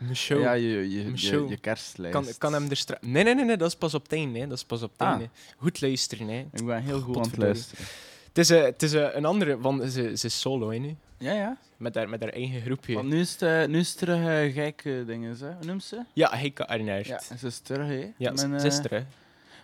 mijn 0.01 0.16
show... 0.16 0.40
Ja, 0.40 0.53
je, 0.53 0.90
je, 0.90 1.49
je, 1.49 1.57
kerstlijst. 1.57 2.14
Kan, 2.14 2.26
kan 2.38 2.53
hem 2.53 2.70
er 2.70 2.99
Nee, 3.01 3.24
nee, 3.24 3.34
nee, 3.34 3.45
nee, 3.45 3.57
dat 3.57 3.68
is 3.68 3.76
pas 3.76 3.95
op 3.95 4.03
het 4.03 4.12
einde. 4.12 4.38
Hè. 4.38 4.47
Dat 4.47 4.57
is 4.57 4.64
pas 4.64 4.82
op 4.82 4.90
het 4.90 5.01
Ah. 5.09 5.20
Goed 5.57 5.80
luisteren, 5.80 6.28
hè. 6.28 6.47
Ik 6.53 6.64
ben 6.64 6.82
heel 6.82 7.01
goed 7.01 7.16
aan 7.16 7.22
het 7.22 7.36
luisteren. 7.36 7.84
Het 8.28 8.38
is, 8.38 8.51
eh, 8.51 8.62
het 8.62 8.82
is 8.82 8.93
eh, 8.93 9.14
een 9.14 9.24
andere, 9.24 9.59
want 9.61 9.82
ze, 9.93 10.16
ze 10.16 10.26
is 10.26 10.40
solo, 10.40 10.70
hè, 10.70 10.78
nu. 10.78 10.97
Ja, 11.18 11.32
ja. 11.32 11.57
Met 11.76 11.95
haar, 11.95 12.09
met 12.09 12.20
haar 12.20 12.32
eigen 12.32 12.61
groepje. 12.61 12.95
Want 12.95 13.09
nu 13.09 13.20
is 13.20 13.32
het, 13.32 13.43
eh, 13.43 13.66
nu 13.66 13.78
is 13.78 13.88
het 13.88 13.99
terug 13.99 14.18
uh, 14.18 14.55
gekke 14.55 15.05
dingen, 15.07 15.36
hè. 15.38 15.53
Hoe 15.53 15.64
noemt 15.64 15.84
ze? 15.84 16.03
Ja, 16.12 16.30
Heike 16.30 16.66
Arnaert. 16.66 17.07
Ja, 17.07 17.20
ze 17.38 17.47
is 17.47 17.59
terug, 17.59 17.86
hè. 17.86 18.12
Ja, 18.16 18.32
Mijn, 18.32 18.61
ze 18.61 18.66
is 18.66 18.78
hè. 18.88 19.05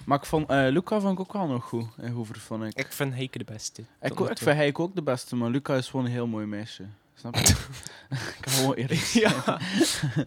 Maar 0.09 0.19
ik 0.19 0.25
vond, 0.25 0.49
eh, 0.49 0.67
Luca 0.69 1.01
vond 1.01 1.13
ik 1.13 1.21
ook 1.21 1.33
wel 1.33 1.47
nog 1.47 1.65
goed. 1.65 1.87
In 2.01 2.11
Hoever 2.13 2.39
vond 2.39 2.65
ik. 2.65 2.75
Ik 2.75 2.93
vind 2.93 3.15
Heike 3.15 3.39
de 3.39 3.45
beste. 3.45 3.83
Ik, 4.01 4.21
ik 4.21 4.39
vind 4.39 4.57
hij 4.57 4.75
ook 4.75 4.95
de 4.95 5.03
beste, 5.03 5.37
maar 5.37 5.51
Luca 5.51 5.75
is 5.75 5.89
gewoon 5.89 6.05
een 6.05 6.11
heel 6.11 6.27
mooi 6.27 6.47
meisje. 6.47 6.85
Snap 7.15 7.35
je? 7.35 7.49
ik 8.37 8.37
kan 8.41 8.53
gewoon 8.53 8.75
eerlijk 8.75 9.01
zijn. 9.01 9.25
Ja, 9.37 9.59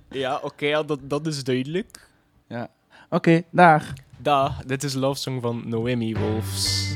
ja 0.09 0.39
oké, 0.43 0.65
ja, 0.65 0.84
dat, 0.84 0.99
dat 1.03 1.27
is 1.27 1.43
duidelijk. 1.43 2.07
Ja. 2.47 2.69
Oké, 3.09 3.43
dag. 3.49 3.93
Dag, 4.17 4.63
dit 4.63 4.84
is 4.84 4.93
Love 4.93 5.19
Song 5.19 5.41
van 5.41 5.69
Noemi 5.69 6.15
Wolfs. 6.15 6.90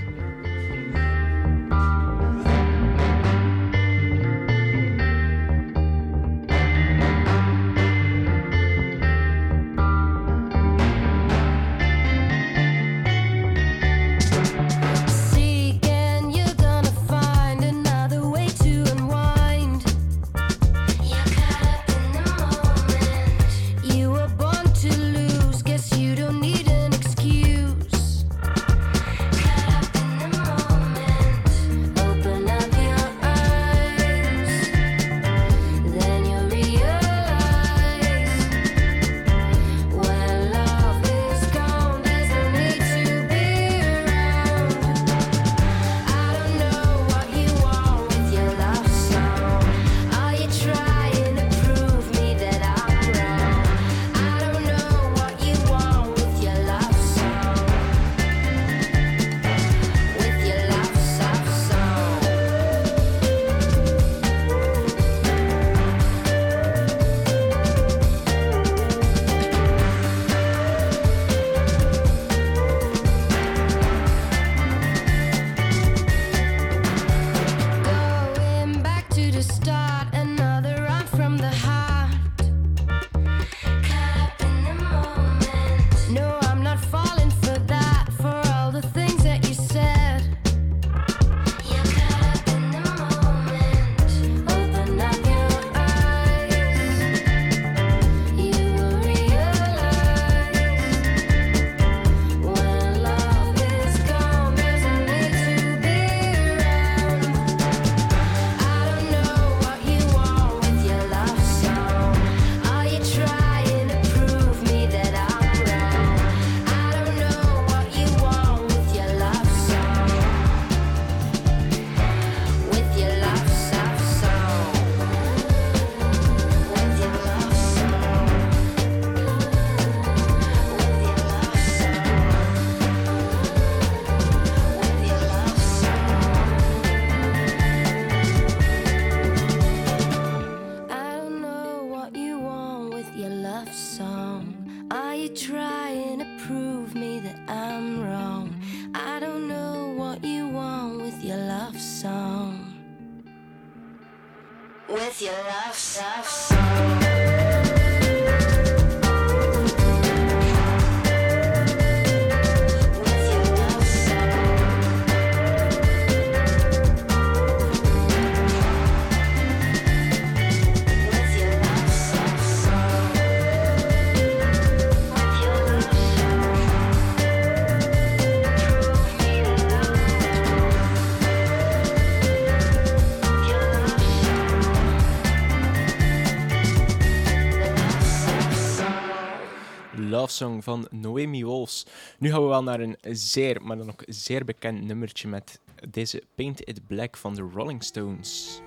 Van 190.38 190.88
Noemi 190.92 191.46
Wolfs. 191.46 191.86
Nu 192.20 192.30
gaan 192.30 192.42
we 192.42 192.48
wel 192.48 192.64
naar 192.64 192.80
een 192.80 192.98
zeer, 193.02 193.62
maar 193.62 193.78
dan 193.78 193.90
ook 193.90 194.04
zeer 194.08 194.46
bekend 194.46 194.84
nummertje 194.84 195.28
met 195.28 195.60
deze 195.90 196.24
Paint 196.36 196.68
It 196.68 196.88
Black 196.88 197.18
van 197.18 197.36
de 197.36 197.50
Rolling 197.54 197.84
Stones. 197.84 198.62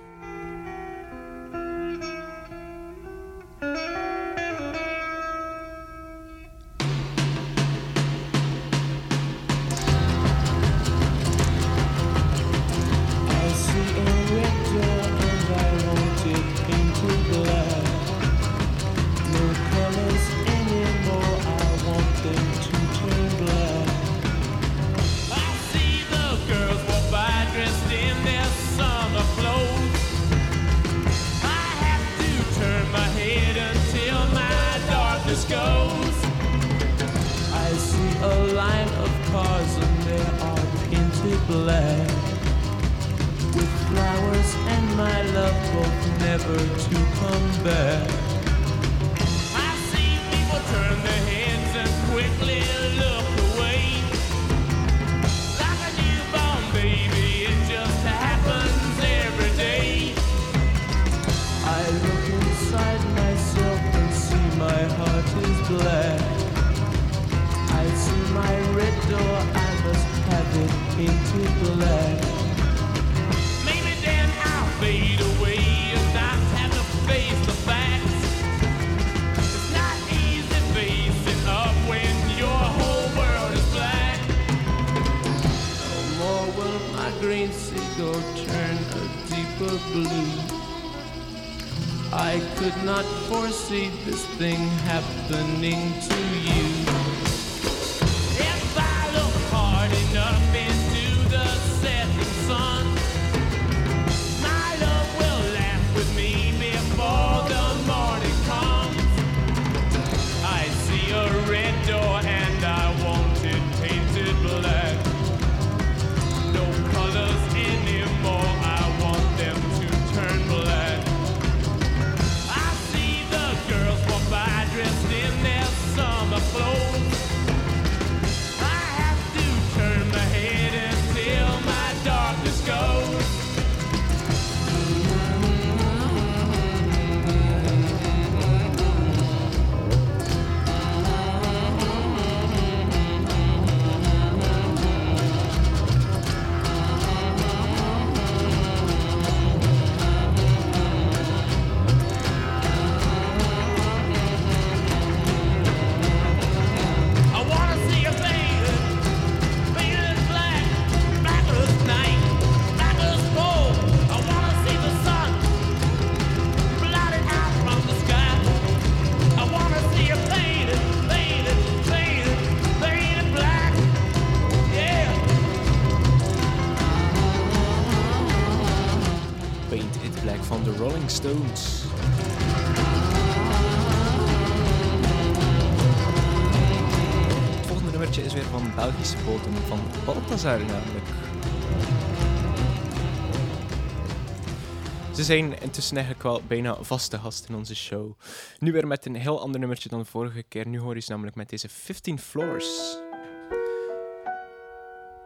Ze 195.15 195.23
zijn 195.23 195.61
intussen 195.61 195.97
eigenlijk 195.97 196.25
wel 196.27 196.41
bijna 196.47 196.77
vaste 196.81 197.17
gast 197.17 197.49
in 197.49 197.55
onze 197.55 197.75
show. 197.75 198.11
Nu 198.59 198.71
weer 198.71 198.87
met 198.87 199.05
een 199.05 199.15
heel 199.15 199.41
ander 199.41 199.59
nummertje 199.59 199.89
dan 199.89 199.99
de 199.99 200.05
vorige 200.05 200.43
keer. 200.43 200.67
Nu 200.67 200.79
hoor 200.79 200.95
je 200.95 201.01
ze 201.01 201.11
namelijk 201.11 201.35
met 201.35 201.49
deze 201.49 201.69
15 201.69 202.19
Floors. 202.19 202.97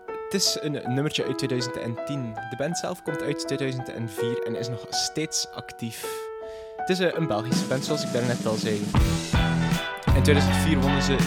Het 0.06 0.34
is 0.34 0.58
een 0.62 0.72
nummertje 0.72 1.26
uit 1.26 1.38
2010. 1.38 2.34
De 2.50 2.56
band 2.58 2.78
zelf 2.78 3.02
komt 3.04 3.22
uit 3.22 3.48
2004 3.48 4.44
en 4.44 4.56
is 4.56 4.70
nog 4.70 4.86
steeds 4.90 5.48
actief. 5.52 6.06
Het 6.76 6.90
is 6.90 7.00
een 7.00 7.28
Belgische 7.28 7.66
band, 7.66 7.86
zoals 7.86 8.04
ik 8.04 8.14
daarnet 8.14 8.46
al 8.46 8.56
zei. 8.56 8.76
In 10.16 10.24
2004 10.24 10.80
wonnen 10.80 11.02
ze 11.02 11.18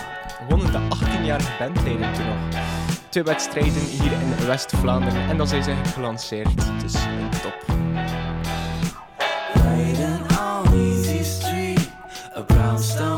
wonnen 0.49 0.72
de 0.72 0.97
18-jarige 0.97 1.57
bandleden 1.59 2.12
toen 2.12 2.26
nog 2.26 2.86
twee 3.16 3.34
wedstrijden 3.34 3.84
hier 3.84 4.12
in 4.12 4.46
West-Vlaanderen. 4.46 5.28
En 5.28 5.36
dan 5.36 5.46
zijn 5.46 5.62
ze 5.62 5.74
gelanceerd. 5.94 6.48
Dus 6.82 6.92
top. 7.42 7.74
Easy 10.72 11.22
street, 11.22 11.90
a. 12.36 13.15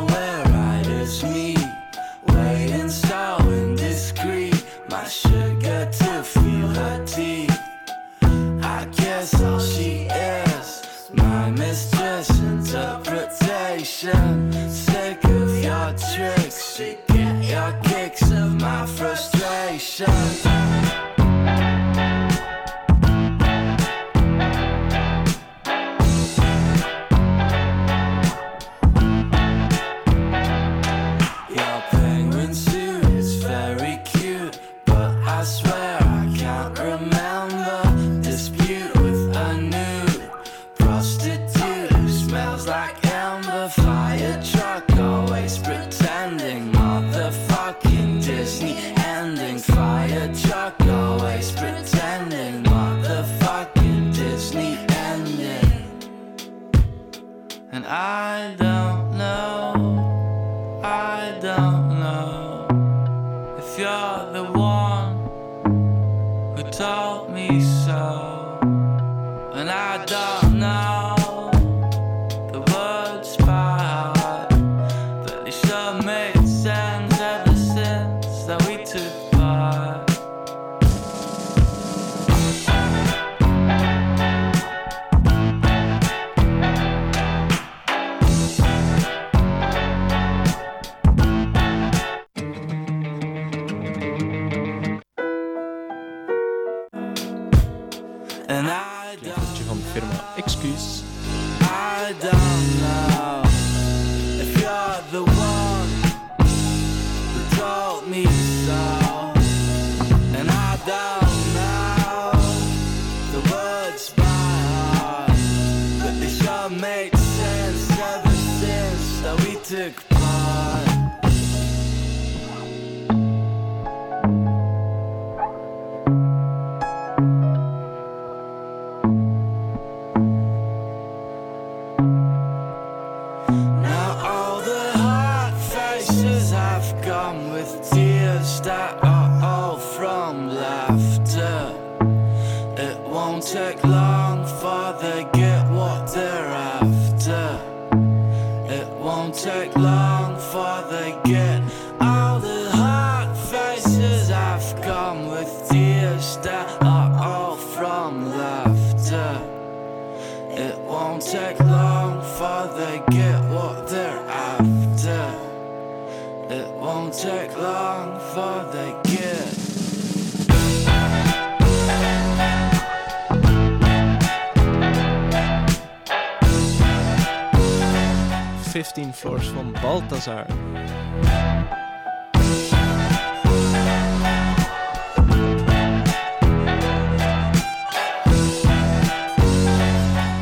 15 178.79 179.13
Floors 179.13 179.47
van 179.47 179.75
Balthazar. 179.83 180.47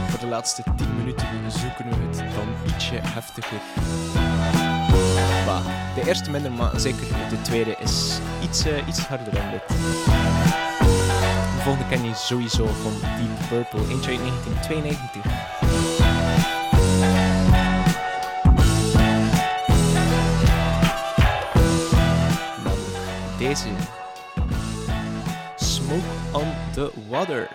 Voor 0.09 0.19
de 0.21 0.27
laatste 0.29 0.63
10 0.77 0.97
minuten 0.97 1.27
zoeken 1.49 1.85
we 1.89 1.95
het 2.07 2.17
dan 2.17 2.75
ietsje 2.75 2.95
heftiger. 3.03 3.61
Bah, 5.47 5.65
de 5.95 6.03
eerste 6.07 6.31
minder, 6.31 6.53
maar 6.53 6.81
zeker 6.81 7.07
de 7.29 7.43
tweede 7.43 7.77
is 7.79 8.19
iets, 8.43 8.65
eh, 8.65 8.89
iets 8.89 8.99
harder 8.99 9.35
dan 9.35 9.51
dit. 9.51 9.69
De 9.69 11.63
volgende 11.63 11.89
ken 11.89 12.05
je 12.05 12.15
sowieso 12.15 12.67
van 12.67 12.93
Deep 13.01 13.49
Purple, 13.49 13.95
eentje 13.95 14.11
uit 14.11 14.21
1992. 14.21 16.06
Deze. 23.57 23.75
Smoke 25.57 26.05
on 26.33 26.55
the 26.75 26.91
Water. 27.09 27.49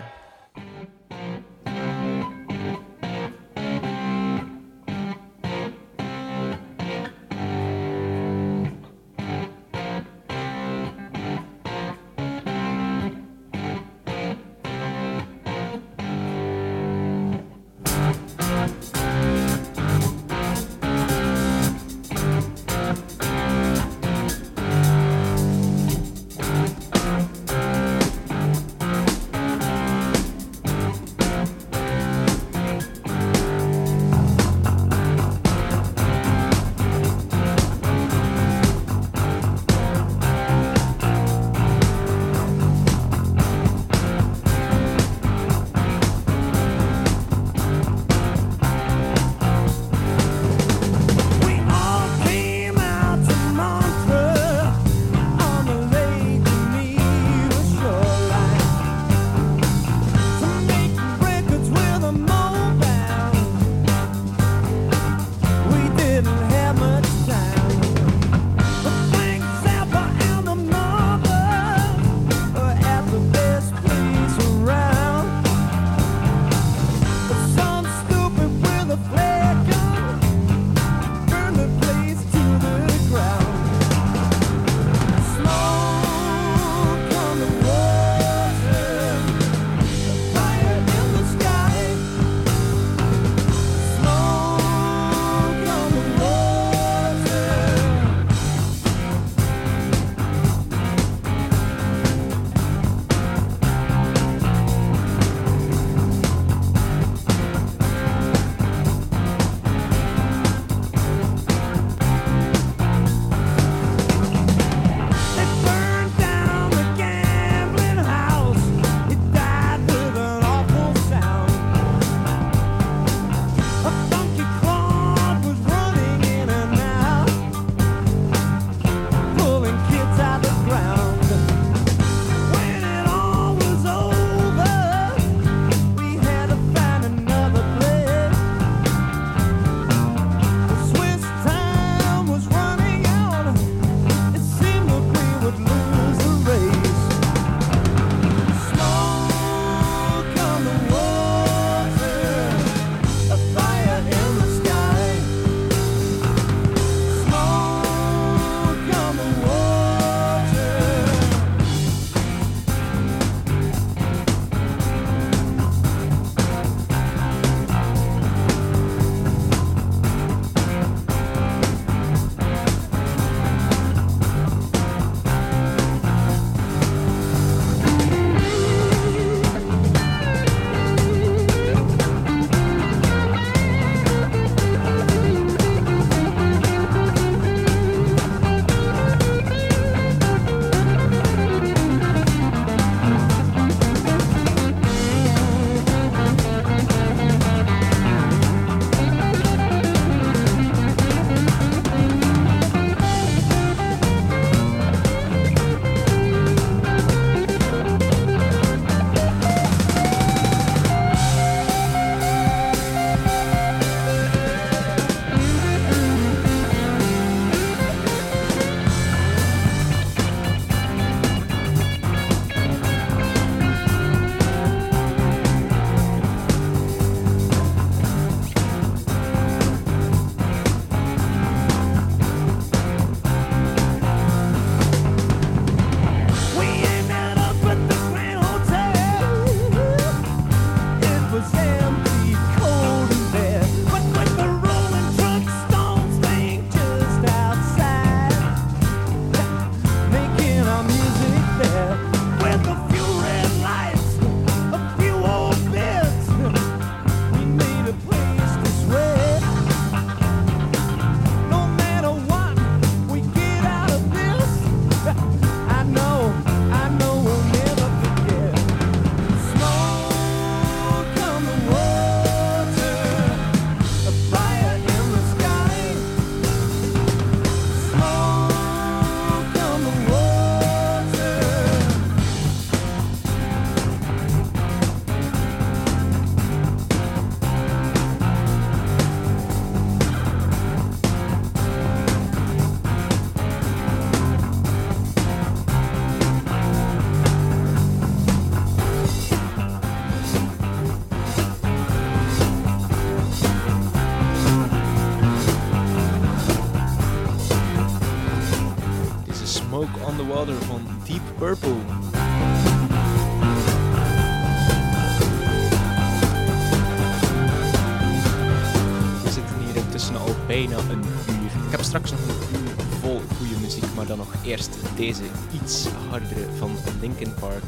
Eerst 324.51 324.77
deze 324.95 325.23
iets 325.63 325.87
hardere 325.87 326.51
van 326.57 326.71
Linkin 327.01 327.33
Park. 327.33 327.63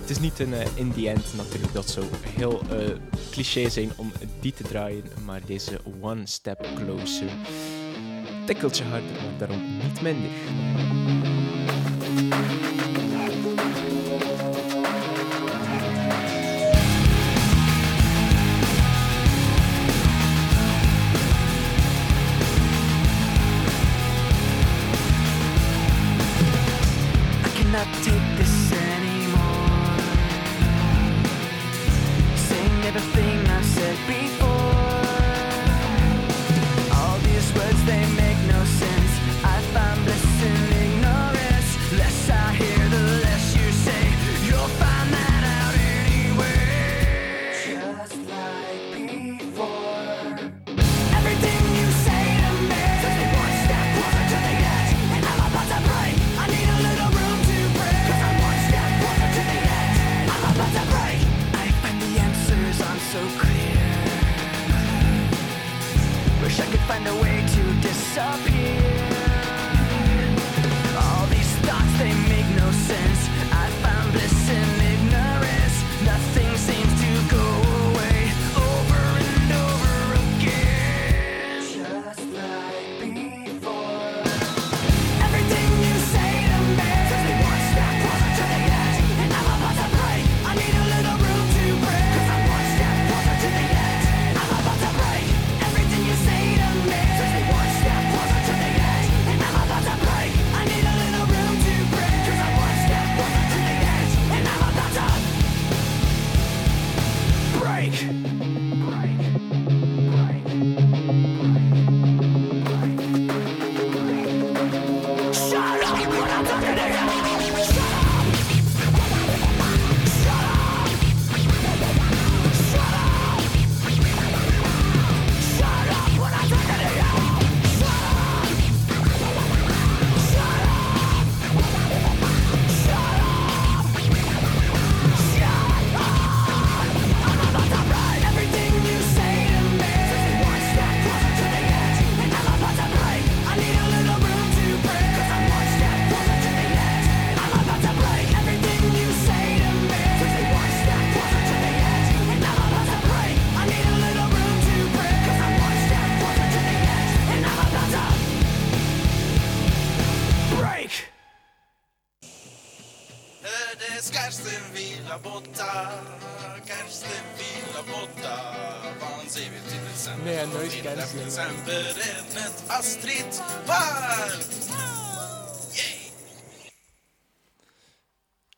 Het 0.00 0.10
is 0.10 0.18
niet 0.18 0.38
een 0.38 0.54
eh, 0.54 0.66
in 0.74 0.92
the 0.92 1.08
end 1.08 1.24
natuurlijk, 1.36 1.72
dat 1.72 1.90
zou 1.90 2.06
heel 2.26 2.60
eh, 2.60 2.96
cliché 3.30 3.68
zijn 3.68 3.90
om 3.96 4.12
die 4.40 4.52
te 4.52 4.62
draaien, 4.62 5.04
maar 5.24 5.40
deze 5.46 5.80
One 6.00 6.26
Step 6.26 6.68
Closer. 6.74 7.30
Tikkeltje 8.46 8.84
harder, 8.84 9.12
maar 9.12 9.38
daarom 9.38 9.62
niet 9.82 10.02
minder. 10.02 10.30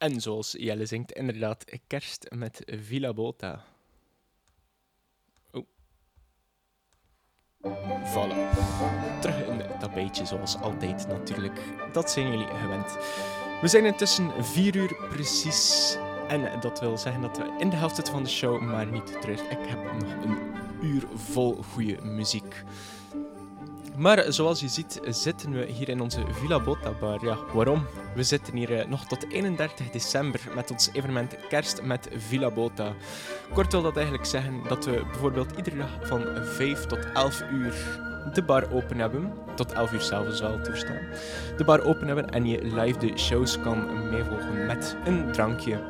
En 0.02 0.20
zoals 0.20 0.54
Jelle 0.58 0.86
zingt, 0.86 1.12
inderdaad, 1.12 1.64
kerst 1.86 2.26
met 2.30 2.62
Villa 2.66 3.12
Bota. 3.12 3.64
Oh. 5.50 5.66
Vallen. 8.04 8.48
Terug 9.20 9.46
in 9.46 9.58
het 9.58 9.80
tapijtje, 9.80 10.26
zoals 10.26 10.56
altijd 10.56 11.08
natuurlijk. 11.08 11.60
Dat 11.92 12.10
zijn 12.10 12.30
jullie 12.30 12.46
gewend. 12.46 12.92
We 13.60 13.68
zijn 13.68 13.84
intussen 13.84 14.44
vier 14.44 14.76
uur 14.76 15.08
precies. 15.08 15.96
En 16.28 16.60
dat 16.60 16.80
wil 16.80 16.98
zeggen 16.98 17.22
dat 17.22 17.38
we 17.38 17.54
in 17.58 17.70
de 17.70 17.76
helft 17.76 18.08
van 18.08 18.22
de 18.22 18.28
show, 18.28 18.60
maar 18.60 18.86
niet 18.86 19.20
terug. 19.20 19.40
Ik 19.40 19.68
heb 19.68 19.92
nog 19.92 20.24
een 20.24 20.38
uur 20.82 21.02
vol 21.14 21.54
goede 21.54 22.02
muziek. 22.02 22.62
Maar 23.96 24.24
zoals 24.28 24.60
je 24.60 24.68
ziet, 24.68 25.00
zitten 25.08 25.52
we 25.52 25.64
hier 25.64 25.88
in 25.88 26.00
onze 26.00 26.20
Villa 26.30 26.60
Bota 26.60 26.92
bar. 27.00 27.24
Ja, 27.24 27.38
waarom? 27.52 27.86
We 28.14 28.22
zitten 28.22 28.56
hier 28.56 28.78
eh, 28.78 28.88
nog 28.88 29.06
tot 29.06 29.30
31 29.30 29.90
december 29.90 30.40
met 30.54 30.70
ons 30.70 30.90
evenement 30.92 31.36
Kerst 31.48 31.82
met 31.82 32.08
Villa 32.16 32.50
Bota. 32.50 32.92
Kort 33.52 33.72
wil 33.72 33.82
dat 33.82 33.96
eigenlijk 33.96 34.26
zeggen 34.26 34.60
dat 34.68 34.84
we 34.84 35.02
bijvoorbeeld 35.10 35.56
iedere 35.56 35.76
dag 35.76 35.98
van 36.02 36.24
5 36.44 36.86
tot 36.86 37.12
11 37.14 37.42
uur 37.52 38.00
de 38.34 38.42
bar 38.42 38.72
open 38.72 38.98
hebben. 38.98 39.32
Tot 39.54 39.72
11 39.72 39.92
uur 39.92 40.00
s'avonds 40.00 40.40
wel 40.40 40.60
toestaan. 40.60 41.08
De 41.56 41.64
bar 41.64 41.84
open 41.84 42.06
hebben 42.06 42.30
en 42.30 42.46
je 42.46 42.62
live 42.62 42.98
de 42.98 43.18
shows 43.18 43.60
kan 43.60 44.08
meevolgen 44.10 44.66
met 44.66 44.96
een 45.04 45.32
drankje. 45.32 45.80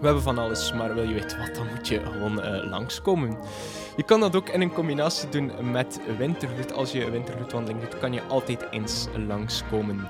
We 0.00 0.06
hebben 0.06 0.22
van 0.22 0.38
alles, 0.38 0.72
maar 0.72 0.94
wil 0.94 1.08
je 1.08 1.14
weten 1.14 1.38
wat, 1.38 1.54
dan 1.54 1.66
moet 1.74 1.88
je 1.88 2.00
gewoon 2.04 2.42
eh, 2.42 2.70
langskomen. 2.70 3.38
Je 4.00 4.06
kan 4.06 4.20
dat 4.20 4.36
ook 4.36 4.48
in 4.48 4.60
een 4.60 4.72
combinatie 4.72 5.28
doen 5.28 5.52
met 5.70 6.00
wintergoed. 6.18 6.72
Als 6.72 6.92
je 6.92 7.04
een 7.04 7.24
doet, 7.80 7.98
kan 7.98 8.12
je 8.12 8.22
altijd 8.22 8.66
eens 8.70 9.06
langskomen. 9.26 10.08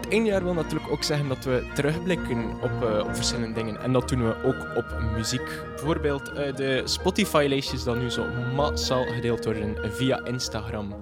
Het 0.00 0.08
eindjaar 0.08 0.44
wil 0.44 0.54
natuurlijk 0.54 0.92
ook 0.92 1.02
zeggen 1.02 1.28
dat 1.28 1.44
we 1.44 1.66
terugblikken 1.74 2.50
op, 2.62 2.82
eh, 2.82 2.98
op 2.98 3.14
verschillende 3.14 3.54
dingen. 3.54 3.80
En 3.80 3.92
dat 3.92 4.08
doen 4.08 4.26
we 4.26 4.42
ook 4.44 4.76
op 4.76 5.00
muziek. 5.14 5.62
Bijvoorbeeld 5.74 6.32
eh, 6.32 6.56
de 6.56 6.82
Spotify-lijstjes 6.84 7.84
dat 7.84 7.96
nu 7.96 8.10
zo 8.10 8.26
massaal 8.54 9.04
gedeeld 9.04 9.44
worden 9.44 9.76
via 9.94 10.24
Instagram. 10.24 10.94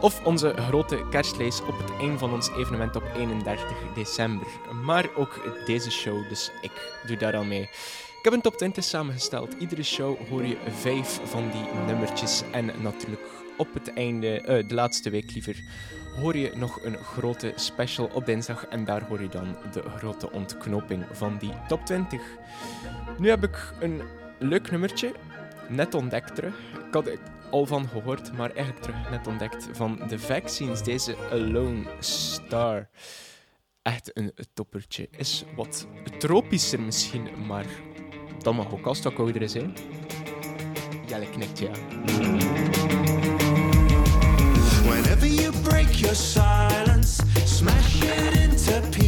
Of 0.00 0.24
onze 0.24 0.54
grote 0.68 1.06
kerstlijst 1.10 1.60
op 1.60 1.78
het 1.78 1.90
einde 2.00 2.18
van 2.18 2.32
ons 2.32 2.50
evenement 2.50 2.96
op 2.96 3.04
31 3.16 3.66
december. 3.94 4.46
Maar 4.82 5.08
ook 5.16 5.40
deze 5.66 5.90
show, 5.90 6.28
dus 6.28 6.50
ik 6.60 7.00
doe 7.06 7.16
daar 7.16 7.36
al 7.36 7.44
mee. 7.44 7.68
Ik 8.24 8.30
heb 8.30 8.38
een 8.38 8.50
top 8.50 8.58
20 8.58 8.84
samengesteld. 8.84 9.54
Iedere 9.58 9.82
show 9.82 10.28
hoor 10.28 10.44
je 10.44 10.56
vijf 10.68 11.20
van 11.24 11.50
die 11.50 11.64
nummertjes. 11.86 12.42
En 12.52 12.70
natuurlijk 12.82 13.22
op 13.56 13.74
het 13.74 13.92
einde, 13.92 14.40
eh, 14.40 14.68
de 14.68 14.74
laatste 14.74 15.10
week 15.10 15.32
liever, 15.34 15.56
hoor 16.16 16.36
je 16.36 16.52
nog 16.56 16.84
een 16.84 16.96
grote 16.96 17.52
special 17.56 18.10
op 18.12 18.26
dinsdag. 18.26 18.66
En 18.66 18.84
daar 18.84 19.02
hoor 19.02 19.20
je 19.20 19.28
dan 19.28 19.56
de 19.72 19.82
grote 19.96 20.30
ontknoping 20.30 21.04
van 21.12 21.38
die 21.38 21.52
top 21.68 21.86
20. 21.86 22.20
Nu 23.18 23.28
heb 23.28 23.44
ik 23.44 23.72
een 23.80 24.02
leuk 24.38 24.70
nummertje. 24.70 25.14
Net 25.68 25.94
ontdekt 25.94 26.34
terug. 26.34 26.54
Ik 26.86 26.94
had 26.94 27.06
er 27.06 27.18
al 27.50 27.66
van 27.66 27.88
gehoord, 27.88 28.32
maar 28.32 28.50
eigenlijk 28.50 28.82
terug 28.82 29.10
net 29.10 29.26
ontdekt 29.26 29.68
van 29.72 30.00
de 30.08 30.18
vaccines. 30.18 30.82
Deze 30.82 31.16
Alone 31.30 31.82
Star 31.98 32.88
echt 33.82 34.16
een 34.16 34.32
toppertje. 34.54 35.08
Is 35.10 35.44
wat 35.56 35.86
tropischer 36.18 36.80
misschien, 36.80 37.46
maar 37.46 37.66
Toma, 38.44 38.62
o 38.70 38.76
qual. 38.76 38.94
Whenever 44.86 45.26
you 45.26 45.50
break 45.62 46.02
your 46.02 46.14
silence, 46.14 47.22
smash 47.46 48.02
it 48.02 48.36
into 48.36 48.82
pieces. 48.90 49.03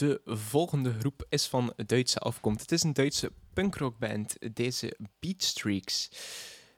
De 0.00 0.20
volgende 0.24 0.92
groep 0.98 1.26
is 1.28 1.46
van 1.46 1.72
Duitse 1.86 2.18
afkomst. 2.18 2.60
Het 2.60 2.72
is 2.72 2.82
een 2.82 2.92
Duitse 2.92 3.32
punkrockband, 3.52 4.36
deze 4.54 4.96
Beatstreaks. 5.18 6.08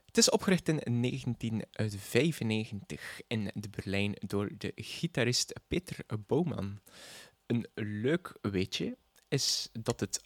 Het 0.06 0.18
is 0.18 0.30
opgericht 0.30 0.68
in 0.68 1.02
1995 1.02 3.20
in 3.26 3.50
de 3.54 3.68
Berlijn 3.68 4.14
door 4.26 4.50
de 4.58 4.72
gitarist 4.74 5.52
Peter 5.68 5.96
Bouwman. 6.26 6.80
Een 7.46 7.66
leuk 7.74 8.36
weetje 8.40 8.96
is 9.28 9.68
dat 9.72 10.00
het 10.00 10.20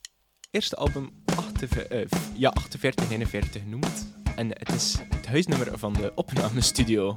eerste 0.51 0.77
album 0.77 1.23
48, 1.25 1.83
eh, 1.83 2.07
ja, 2.35 2.53
4841 2.69 3.65
noemt. 3.65 4.07
En 4.37 4.49
het 4.49 4.73
is 4.73 4.97
het 5.09 5.27
huisnummer 5.27 5.79
van 5.79 5.93
de 5.93 6.13
opnamestudio. 6.15 7.17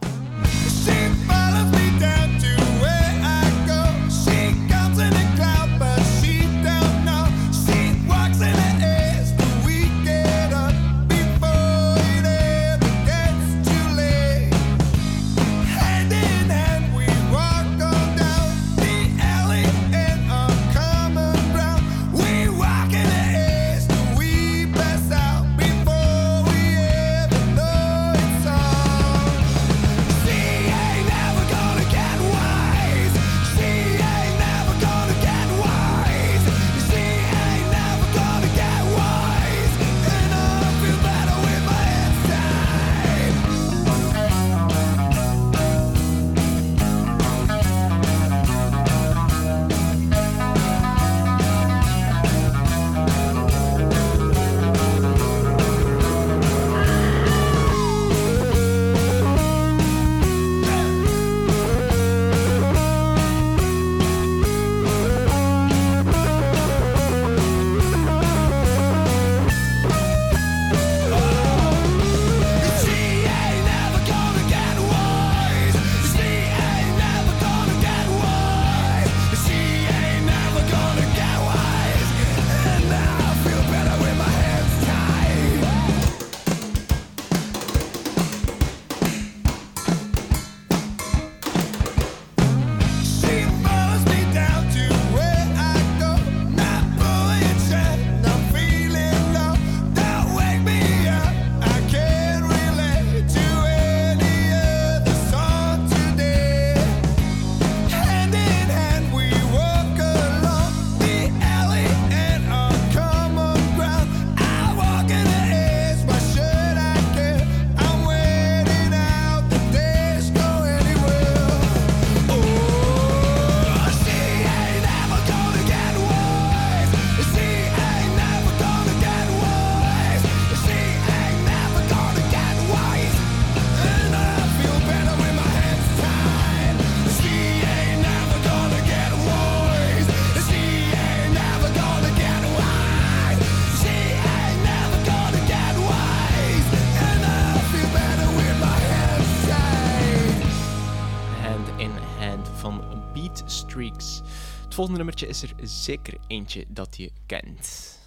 Volgende 154.80 155.03
nummertje 155.03 155.27
is 155.27 155.41
er 155.41 155.53
zeker 155.61 156.13
eentje 156.27 156.65
dat 156.67 156.97
je 156.97 157.11
kent. 157.25 157.97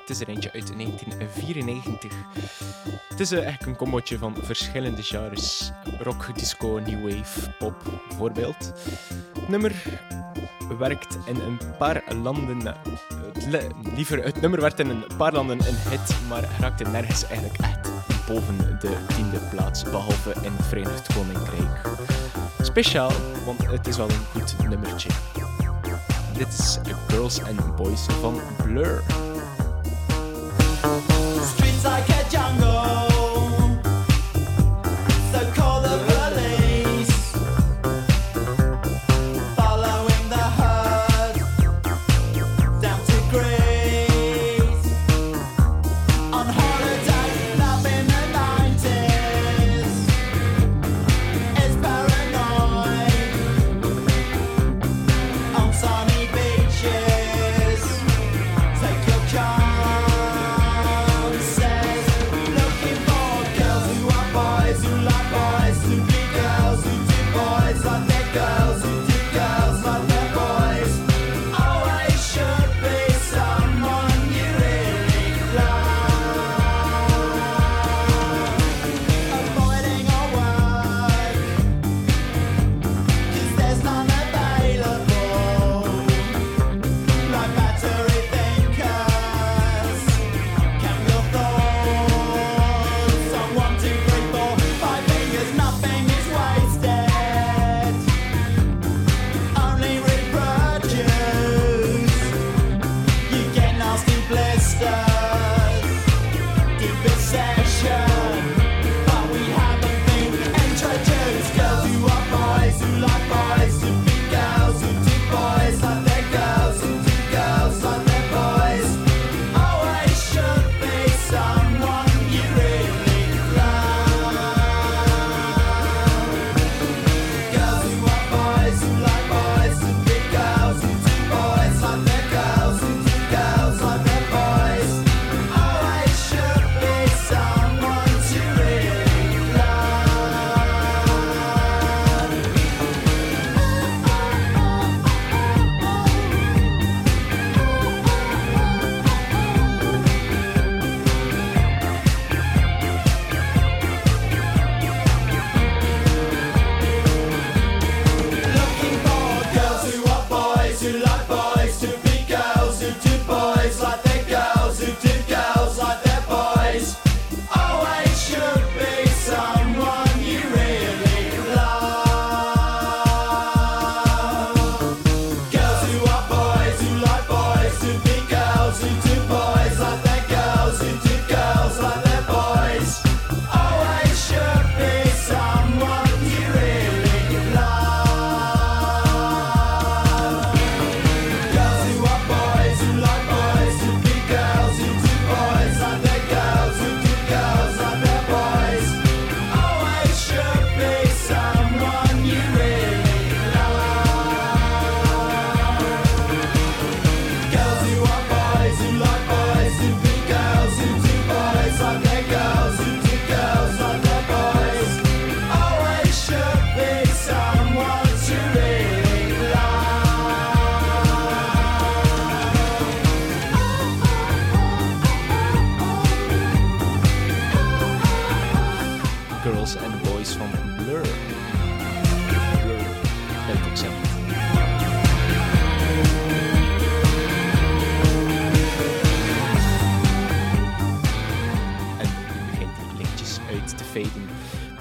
Het 0.00 0.10
is 0.10 0.20
er 0.20 0.28
eentje 0.28 0.52
uit 0.52 0.66
1994. 0.76 2.12
Het 3.08 3.20
is 3.20 3.30
eh, 3.30 3.38
eigenlijk 3.38 3.66
een 3.66 3.76
combootje 3.76 4.18
van 4.18 4.36
verschillende 4.42 5.02
genres. 5.02 5.70
Rock, 5.98 6.38
disco, 6.38 6.80
new 6.86 7.10
wave, 7.10 7.50
pop 7.58 8.02
bijvoorbeeld. 8.08 8.72
Het 9.34 9.48
nummer 9.48 10.00
werkt 10.78 11.18
in 11.26 11.36
een 11.36 11.58
paar 11.78 12.14
landen... 12.22 12.66
eh, 12.66 12.74
liever, 13.94 14.24
het 14.24 14.40
nummer 14.40 14.60
werd 14.60 14.80
in 14.80 14.90
een 14.90 15.04
paar 15.16 15.32
landen 15.32 15.58
een 15.58 15.90
hit, 15.90 16.16
maar 16.28 16.44
raakte 16.58 16.84
nergens 16.84 17.26
eigenlijk 17.26 17.60
echt 17.60 17.90
boven 18.26 18.78
de 18.80 19.04
tiende 19.06 19.38
plaats, 19.50 19.82
behalve 19.82 20.34
in 20.42 20.52
het 20.52 20.66
Verenigd 20.66 21.14
Koninkrijk. 21.14 21.98
Speciaal, 22.60 23.12
want 23.44 23.66
het 23.66 23.86
is 23.86 23.96
wel 23.96 24.08
een 24.08 24.24
goed 24.32 24.68
nummertje. 24.68 25.08
Dit 26.40 26.48
is 26.48 26.78
Girls 27.08 27.42
and 27.42 27.76
Boys 27.76 28.06
van 28.20 28.40
Blur. 28.64 29.29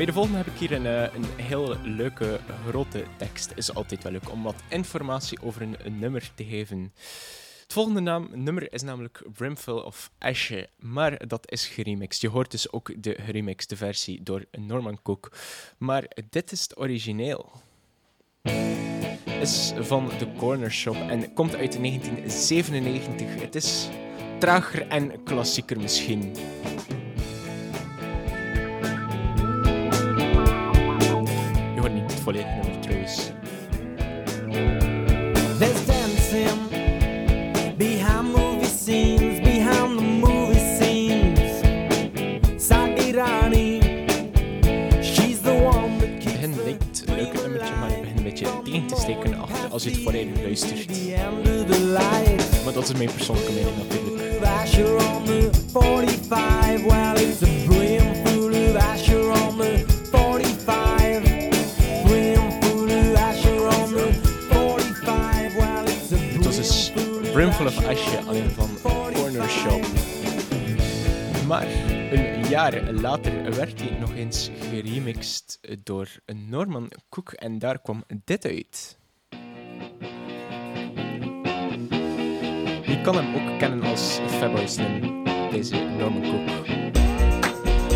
De 0.09 0.15
volgende 0.15 0.37
heb 0.37 0.47
ik 0.47 0.59
hier 0.59 0.71
een, 0.71 0.85
eh, 0.85 1.13
een 1.13 1.25
heel 1.35 1.75
leuke 1.83 2.39
grote 2.67 3.03
tekst. 3.17 3.51
Is 3.55 3.73
altijd 3.73 4.03
wel 4.03 4.11
leuk 4.11 4.31
om 4.31 4.43
wat 4.43 4.55
informatie 4.69 5.41
over 5.41 5.61
een, 5.61 5.99
nummer 5.99 6.31
te 6.35 6.45
geven. 6.45 6.93
Het 7.61 7.73
volgende 7.73 7.99
naam, 7.99 8.29
nummer 8.33 8.73
is 8.73 8.81
namelijk 8.81 9.21
Brimful 9.33 9.79
of 9.79 10.11
Ashe, 10.17 10.69
maar 10.79 11.27
dat 11.27 11.51
is 11.51 11.67
geremixed. 11.67 12.21
Je 12.21 12.29
hoort 12.29 12.51
dus 12.51 12.71
ook 12.71 13.03
de 13.03 13.17
geremixte 13.21 13.75
versie 13.75 14.23
door 14.23 14.45
Norman 14.51 14.99
Cook. 15.01 15.31
Maar 15.77 16.03
dit 16.29 16.51
is 16.51 16.61
het 16.61 16.79
origineel. 16.79 17.51
Is 19.39 19.73
van 19.79 20.09
The 20.17 20.31
Corner 20.37 20.71
Shop 20.71 20.95
en 20.95 21.33
komt 21.33 21.55
uit 21.55 21.81
1997. 21.81 23.41
Het 23.41 23.55
is 23.55 23.89
trager 24.39 24.87
en 24.87 25.23
klassieker 25.23 25.79
misschien. 25.79 26.35
het 32.25 32.35
een 32.35 32.55
nummer 32.55 32.79
trouwens. 32.79 33.31
dance 35.59 35.85
dancing 35.85 36.69
behind 37.77 38.33
movie 38.35 38.65
scenes, 38.65 39.39
behind 39.39 39.97
the 39.97 40.03
movie 40.03 40.75
scenes. 40.75 41.61
Sadi 42.57 43.11
Rani, 43.11 43.79
she's 45.01 45.41
the 45.41 45.53
one 45.53 45.97
that 45.99 46.19
keeps 46.19 46.33
begin 46.33 46.55
lijkt 46.63 47.03
een 47.07 47.15
leuk 47.15 47.41
nummertje, 47.41 47.75
maar 47.75 47.89
je 47.89 47.99
begint 47.99 48.17
een 48.17 48.23
beetje 48.23 48.45
tegen 48.63 48.87
te 48.87 48.95
steken 48.95 49.39
achter 49.39 49.71
als 49.71 49.83
je 49.83 49.89
het 49.89 49.99
volledig 49.99 50.41
luistert. 50.41 50.87
Maar 52.63 52.73
dat 52.73 52.83
is 52.83 52.93
mijn 52.93 53.11
persoonlijke 53.11 53.51
mening 53.51 53.77
natuurlijk. 53.77 54.19
on 54.97 55.25
the 55.25 55.51
45, 55.73 56.85
well 56.85 57.15
it's 57.17 57.41
a 57.41 57.65
dream 57.67 58.15
full 58.25 58.53
of 58.53 58.75
Asher 58.75 59.29
on 59.31 59.57
the 59.57 59.85
45. 60.11 61.28
brimvol 67.39 67.65
of 67.65 67.85
asje 67.85 68.17
alleen 68.27 68.51
van 68.51 68.69
Corner 69.13 69.49
Shop. 69.49 69.85
Maar 71.47 71.67
een 72.11 72.47
jaar 72.49 72.91
later 72.91 73.55
werd 73.55 73.81
hij 73.81 73.97
nog 73.99 74.15
eens 74.15 74.49
geremixed 74.59 75.59
door 75.83 76.07
Norman 76.47 76.91
Cook 77.09 77.31
en 77.31 77.59
daar 77.59 77.81
kwam 77.81 78.03
dit 78.25 78.45
uit. 78.45 78.97
Je 82.85 83.01
kan 83.03 83.15
hem 83.15 83.35
ook 83.35 83.59
kennen 83.59 83.83
als 83.83 84.19
Fatboy 84.27 84.67
Slim, 84.67 85.23
deze 85.51 85.75
Norman 85.75 86.21
Cook. 86.21 86.67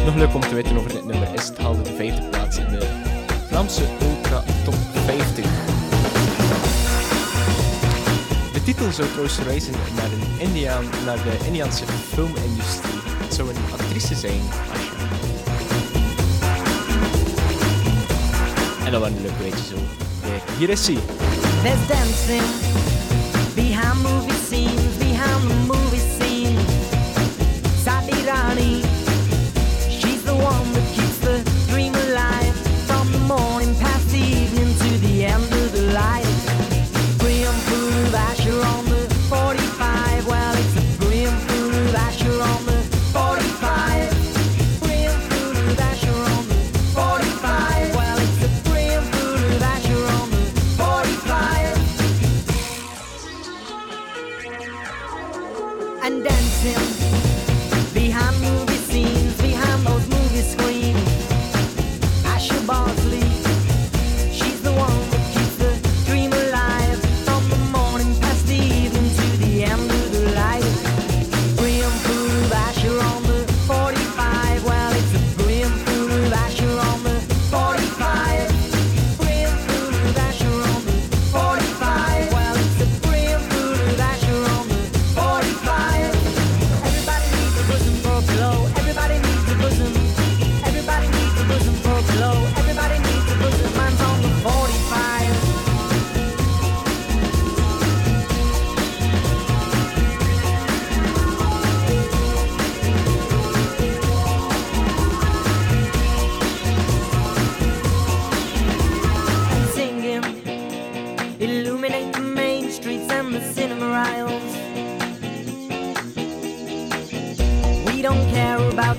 Nog 0.05 0.15
leuk 0.15 0.33
om 0.33 0.41
te 0.41 0.55
weten 0.55 0.77
over 0.77 0.91
dit 0.91 1.05
nummer 1.05 1.33
is 1.33 1.47
het 1.47 1.57
haalde 1.57 1.81
de 1.81 1.93
vijfde 1.93 2.29
plaats 2.29 2.57
in 2.57 2.69
de 2.69 3.01
Vlaamse 3.47 3.87
Ultra 4.01 4.43
Top 4.63 4.75
50. 4.75 5.72
Titel 8.63 8.91
zou 8.91 9.07
trouwens 9.07 9.35
verwijzen 9.35 9.73
naar, 9.95 10.05
een 10.05 10.47
Indiaan, 10.47 10.83
naar 11.05 11.17
de 11.17 11.45
Indiaanse 11.45 11.83
filmindustrie. 12.13 12.99
Het 13.05 13.33
zou 13.33 13.49
een 13.49 13.55
actrice 13.71 14.15
zijn, 14.15 14.41
Asha. 14.73 14.91
En 18.85 18.91
dat 18.91 19.01
waren 19.01 19.15
een 19.15 19.21
leuk 19.21 19.37
weetjes 19.41 19.67
zo. 19.67 19.75
Eh, 19.75 20.57
hier 20.57 20.69
is 20.69 20.85
ze. 20.85 20.97
Best 21.63 21.87
dancing. 21.87 22.92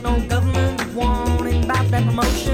no 0.03 0.19
government 0.29 0.95
warning 0.95 1.65
about 1.65 1.87
that 1.91 2.05
promotion. 2.05 2.54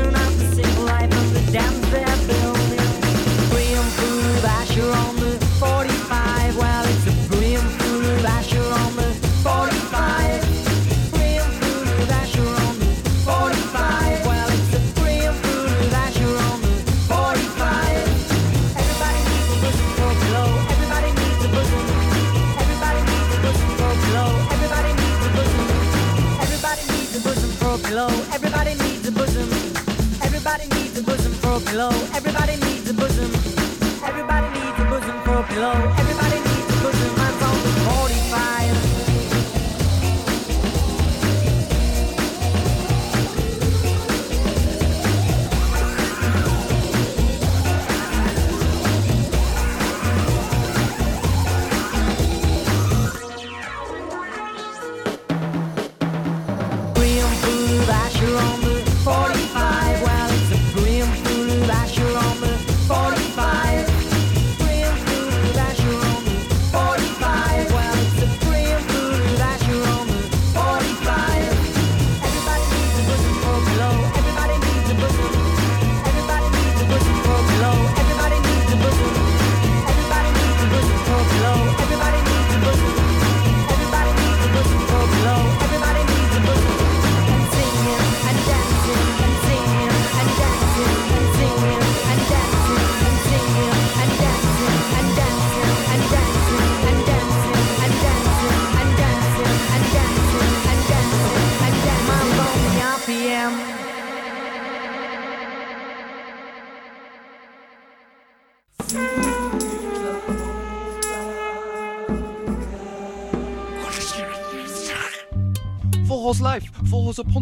Op 117.18 117.26
106.4 117.26 117.32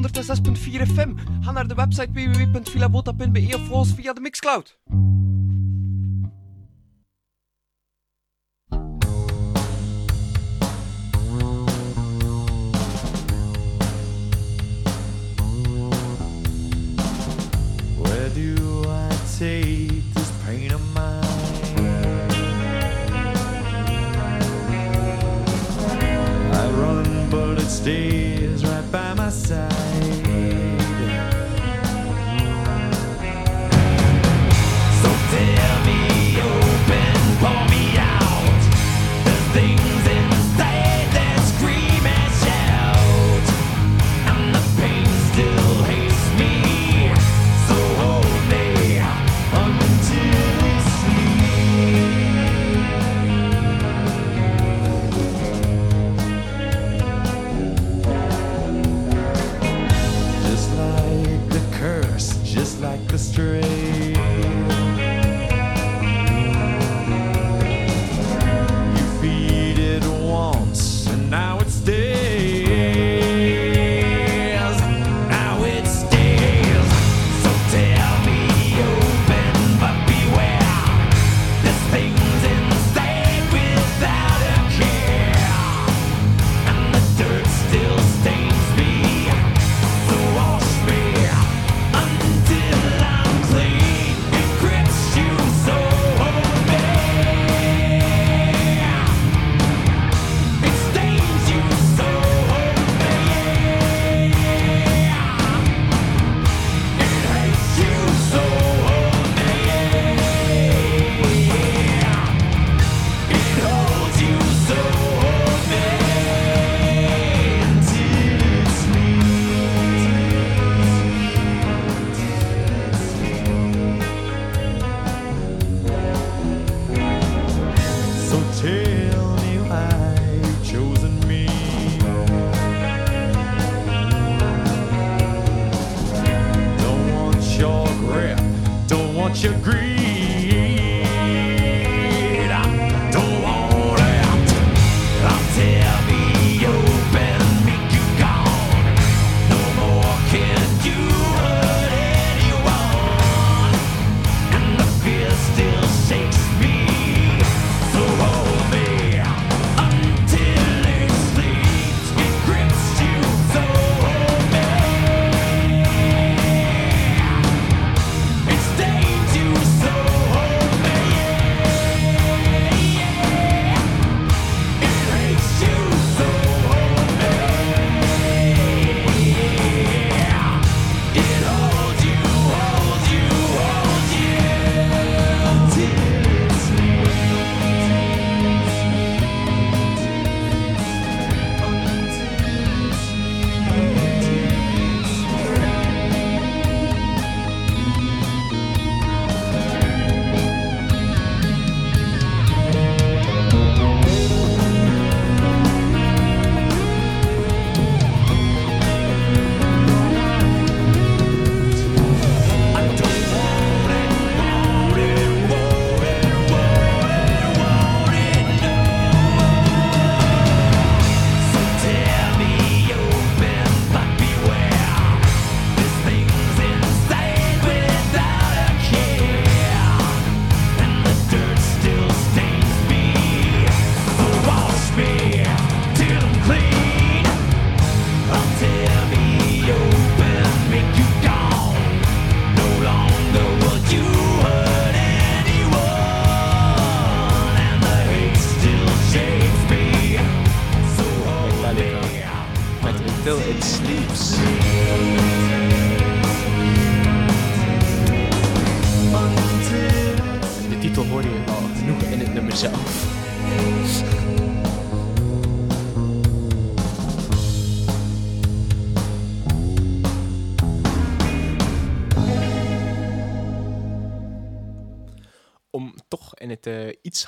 FM. 0.94 1.14
Ga 1.40 1.52
naar 1.52 1.68
de 1.68 1.74
website 1.74 2.12
www.filabota.be 2.12 3.68
of 3.70 3.88
via 3.88 4.12
de 4.12 4.20
Mixcloud. 4.20 4.77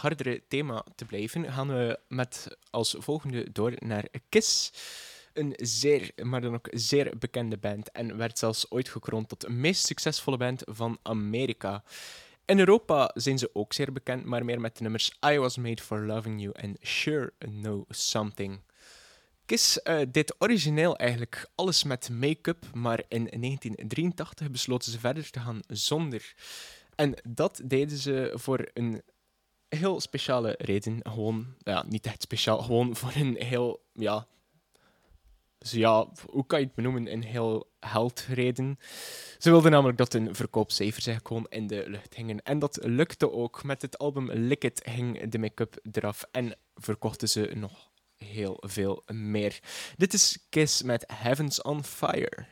Hardere 0.00 0.42
thema 0.48 0.84
te 0.94 1.04
blijven, 1.04 1.52
gaan 1.52 1.68
we 1.68 1.98
met 2.08 2.56
als 2.70 2.96
volgende 2.98 3.52
door 3.52 3.72
naar 3.78 4.04
Kiss. 4.28 4.72
Een 5.32 5.52
zeer, 5.56 6.10
maar 6.22 6.40
dan 6.40 6.54
ook 6.54 6.68
zeer 6.70 7.18
bekende 7.18 7.56
band 7.56 7.90
en 7.90 8.16
werd 8.16 8.38
zelfs 8.38 8.70
ooit 8.70 8.88
gekroond 8.88 9.28
tot 9.28 9.40
de 9.40 9.50
meest 9.50 9.86
succesvolle 9.86 10.36
band 10.36 10.62
van 10.66 10.98
Amerika. 11.02 11.82
In 12.44 12.58
Europa 12.58 13.10
zijn 13.14 13.38
ze 13.38 13.50
ook 13.52 13.72
zeer 13.72 13.92
bekend, 13.92 14.24
maar 14.24 14.44
meer 14.44 14.60
met 14.60 14.76
de 14.76 14.82
nummers 14.82 15.18
I 15.26 15.38
Was 15.38 15.56
Made 15.56 15.82
For 15.82 16.00
Loving 16.00 16.40
You 16.40 16.52
en 16.52 16.76
Sure 16.80 17.32
Know 17.38 17.84
Something. 17.88 18.60
Kiss 19.46 19.82
eh, 19.82 20.00
deed 20.08 20.34
origineel 20.38 20.96
eigenlijk 20.96 21.50
alles 21.54 21.84
met 21.84 22.10
make-up, 22.10 22.64
maar 22.74 23.02
in 23.08 23.24
1983 23.24 24.50
besloten 24.50 24.92
ze 24.92 24.98
verder 24.98 25.30
te 25.30 25.40
gaan 25.40 25.60
zonder. 25.66 26.34
En 26.94 27.14
dat 27.28 27.60
deden 27.64 27.98
ze 27.98 28.32
voor 28.34 28.70
een 28.74 29.02
heel 29.70 30.00
speciale 30.00 30.54
reden. 30.58 31.00
Gewoon, 31.02 31.54
ja, 31.58 31.84
niet 31.88 32.06
echt 32.06 32.22
speciaal, 32.22 32.62
gewoon 32.62 32.96
voor 32.96 33.12
een 33.14 33.36
heel, 33.36 33.80
ja... 33.92 34.26
Dus 35.58 35.70
ja, 35.70 36.08
hoe 36.30 36.46
kan 36.46 36.58
je 36.60 36.64
het 36.64 36.74
benoemen? 36.74 37.12
Een 37.12 37.24
heel 37.24 37.70
heldreden. 37.80 38.78
Ze 39.38 39.50
wilden 39.50 39.70
namelijk 39.70 39.98
dat 39.98 40.12
hun 40.12 40.34
verkoopcijfers 40.34 41.08
gewoon 41.22 41.46
in 41.48 41.66
de 41.66 41.84
lucht 41.86 42.14
hingen. 42.14 42.42
En 42.42 42.58
dat 42.58 42.78
lukte 42.82 43.32
ook. 43.32 43.62
Met 43.62 43.82
het 43.82 43.98
album 43.98 44.30
Lick 44.32 44.64
It 44.64 44.82
ging 44.84 45.28
de 45.28 45.38
make-up 45.38 45.80
eraf 45.92 46.24
en 46.30 46.56
verkochten 46.74 47.28
ze 47.28 47.50
nog 47.54 47.90
heel 48.16 48.56
veel 48.60 49.02
meer. 49.06 49.60
Dit 49.96 50.12
is 50.12 50.46
Kiss 50.48 50.82
met 50.82 51.04
Heavens 51.12 51.62
on 51.62 51.84
Fire. 51.84 52.46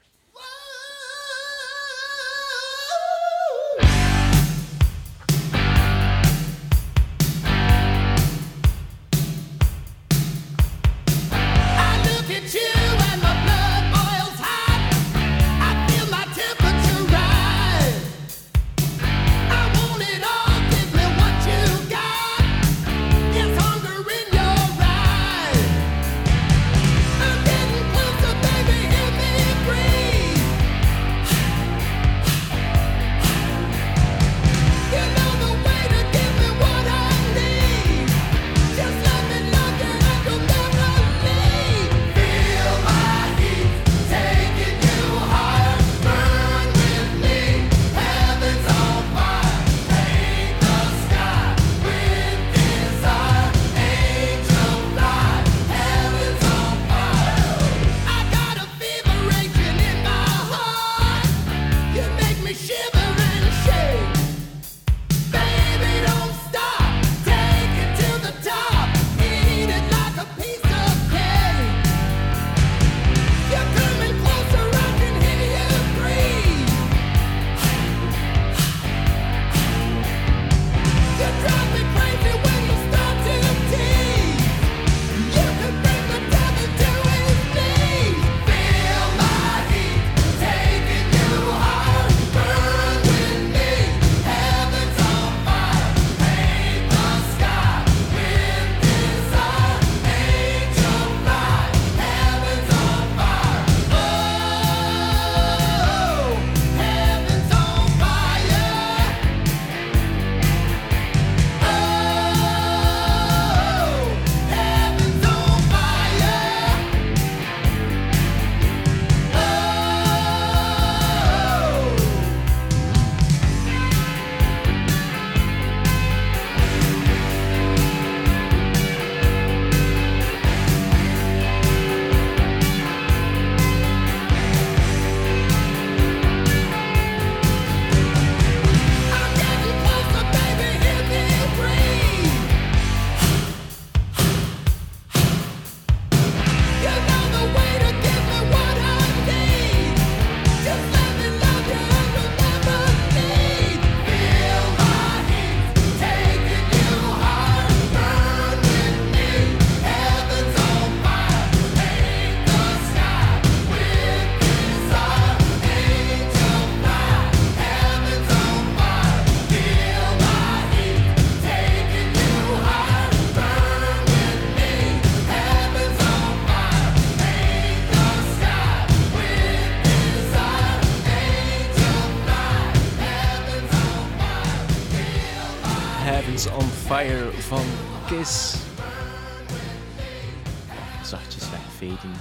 Zachtjes 191.09 191.51
wegveden. 191.51 192.13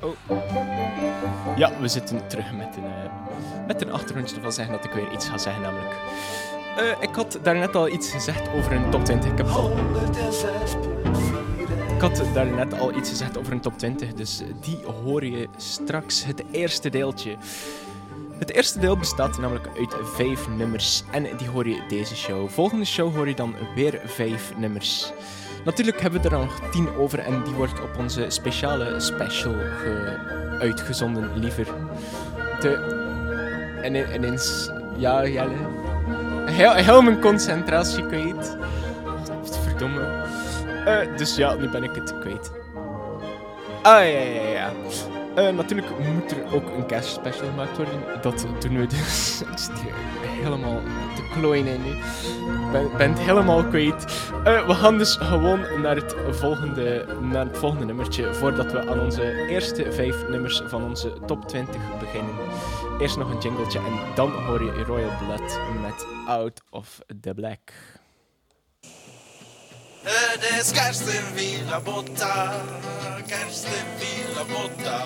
Oh. 0.00 1.56
Ja, 1.56 1.72
we 1.80 1.88
zitten 1.88 2.28
terug 2.28 2.52
met 2.52 2.76
een, 2.76 2.84
eh, 2.84 3.66
met 3.66 3.82
een 3.82 3.92
achtergrondje 3.92 4.36
ervan 4.36 4.52
zeggen 4.52 4.74
dat 4.74 4.84
ik 4.84 4.92
weer 4.92 5.12
iets 5.12 5.28
ga 5.28 5.38
zeggen, 5.38 5.62
namelijk... 5.62 5.94
Eh, 6.76 7.02
ik 7.08 7.14
had 7.14 7.38
daarnet 7.42 7.76
al 7.76 7.88
iets 7.88 8.10
gezegd 8.10 8.48
over 8.48 8.72
een 8.72 8.90
top 8.90 9.04
20. 9.04 9.30
Ik 9.30 9.38
heb 9.38 9.46
al... 9.46 9.76
Ik 11.94 12.00
had 12.00 12.22
daarnet 12.34 12.78
al 12.78 12.94
iets 12.94 13.08
gezegd 13.08 13.38
over 13.38 13.52
een 13.52 13.60
top 13.60 13.78
20, 13.78 14.14
dus 14.14 14.42
die 14.60 14.78
hoor 15.04 15.24
je 15.24 15.48
straks. 15.56 16.24
Het 16.24 16.42
eerste 16.50 16.90
deeltje. 16.90 17.36
Het 18.38 18.52
eerste 18.52 18.78
deel 18.78 18.96
bestaat 18.96 19.38
namelijk 19.38 19.66
uit 19.78 19.94
vijf 20.02 20.48
nummers 20.48 21.02
en 21.10 21.36
die 21.36 21.48
hoor 21.48 21.68
je 21.68 21.82
deze 21.88 22.16
show. 22.16 22.48
Volgende 22.48 22.84
show 22.84 23.14
hoor 23.14 23.28
je 23.28 23.34
dan 23.34 23.54
weer 23.74 24.00
vijf 24.04 24.52
nummers. 24.56 25.12
Natuurlijk 25.64 26.00
hebben 26.00 26.22
we 26.22 26.28
er 26.28 26.38
nog 26.38 26.60
tien 26.70 26.88
over 26.96 27.18
en 27.18 27.42
die 27.44 27.52
wordt 27.54 27.80
op 27.80 27.90
onze 27.98 28.24
speciale 28.28 29.00
special 29.00 29.52
ge- 29.52 30.56
uitgezonden, 30.60 31.30
liever. 31.38 31.66
De... 32.60 33.02
En 33.82 33.94
in- 33.94 34.14
ineens... 34.14 34.70
Ja, 34.96 35.26
Jelle. 35.26 35.54
Heel, 36.46 37.02
mijn 37.02 37.20
concentratie 37.20 38.06
kwijt. 38.06 38.56
Verdomme. 39.62 40.22
Eh, 40.84 41.16
dus 41.16 41.36
ja, 41.36 41.54
nu 41.54 41.68
ben 41.68 41.82
ik 41.82 41.94
het 41.94 42.18
kwijt. 42.18 42.50
Ah, 43.82 43.92
ja, 43.92 44.18
ja, 44.18 44.48
ja. 44.52 44.72
Eh, 45.34 45.48
natuurlijk 45.48 45.98
moet 45.98 46.30
er 46.30 46.54
ook 46.54 46.70
een 46.70 46.86
kerstspecial 46.86 47.48
gemaakt 47.48 47.76
worden. 47.76 48.22
Dat 48.22 48.46
doen 48.58 48.78
we 48.78 48.86
dus. 48.86 49.40
Ik 49.52 49.58
zit 49.58 49.80
hier 49.80 49.94
helemaal 50.42 50.80
te 51.14 51.28
klooien 51.32 51.66
in 51.66 51.82
nu. 51.82 51.94
Ben, 52.72 52.96
ben 52.96 53.14
helemaal 53.14 53.64
kwijt. 53.64 54.04
Eh, 54.44 54.66
we 54.66 54.74
gaan 54.74 54.98
dus 54.98 55.16
gewoon 55.16 55.80
naar 55.82 55.96
het, 55.96 56.14
volgende, 56.30 57.06
naar 57.20 57.46
het 57.46 57.58
volgende 57.58 57.84
nummertje. 57.84 58.34
Voordat 58.34 58.72
we 58.72 58.88
aan 58.88 59.00
onze 59.00 59.46
eerste 59.48 59.92
vijf 59.92 60.28
nummers 60.28 60.62
van 60.66 60.84
onze 60.84 61.12
top 61.26 61.48
20 61.48 61.98
beginnen. 61.98 62.34
Eerst 63.00 63.16
nog 63.16 63.30
een 63.30 63.40
jingletje 63.40 63.78
en 63.78 64.14
dan 64.14 64.30
hoor 64.30 64.62
je 64.62 64.84
Royal 64.84 65.12
Blood 65.18 65.58
met 65.82 66.06
Out 66.26 66.62
of 66.70 67.00
the 67.20 67.34
Black. 67.34 67.72
Eh, 70.06 70.10
Hördes 70.10 70.72
Karsten 70.72 71.34
vila 71.36 71.80
borta, 71.80 72.52
Karsten 73.28 73.86
vila 74.00 74.44
borta. 74.44 75.00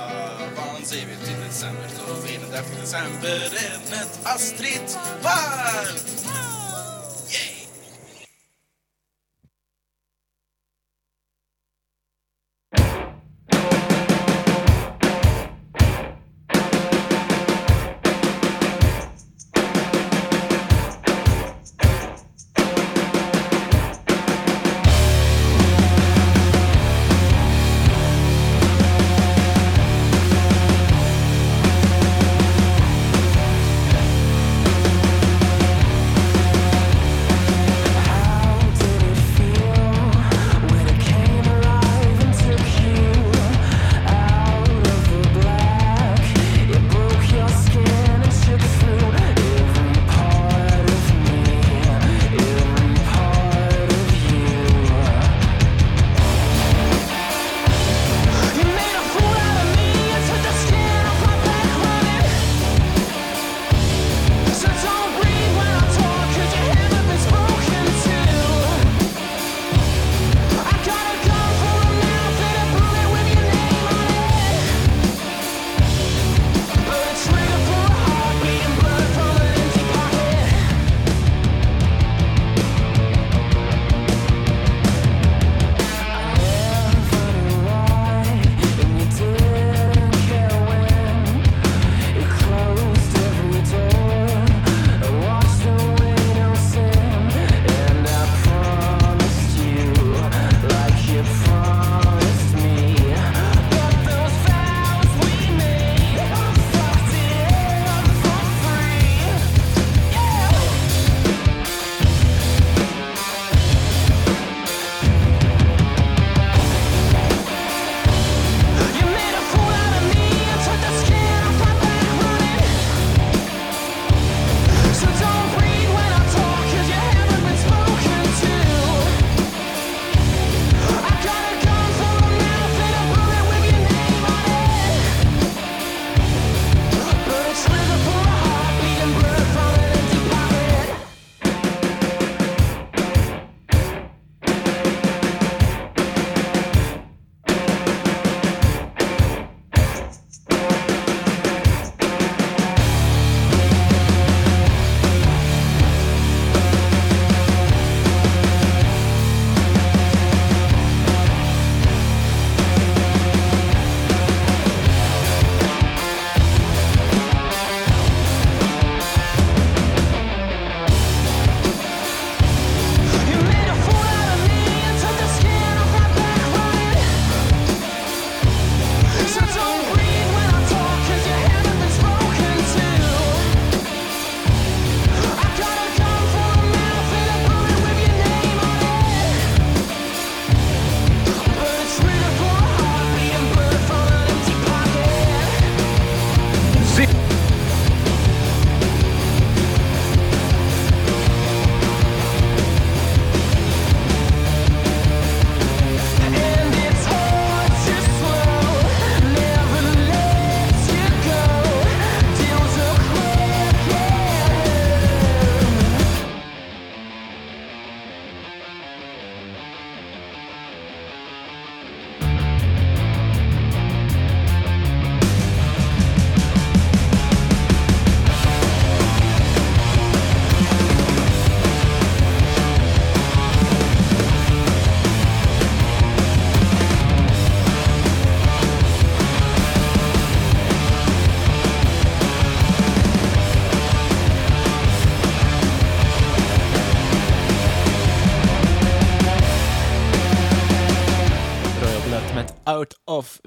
Van 0.56 0.84
ser 0.84 1.06
vi 1.06 1.26
till 1.26 1.40
december? 1.46 1.88
Så 1.88 2.14
vinet 2.26 2.66
till 2.66 2.80
december 2.80 3.36
ämnet 3.36 4.20
Astrid 4.22 4.98
Park. 5.22 6.68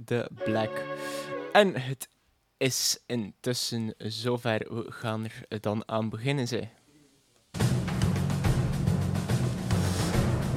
The 0.05 0.29
Black. 0.43 0.83
En 1.51 1.81
het 1.81 2.09
is 2.57 2.99
intussen 3.05 3.93
zover. 3.97 4.59
We 4.69 4.91
gaan 4.91 5.25
er 5.49 5.61
dan 5.61 5.83
aan 5.85 6.09
beginnen, 6.09 6.47
zij. 6.47 6.69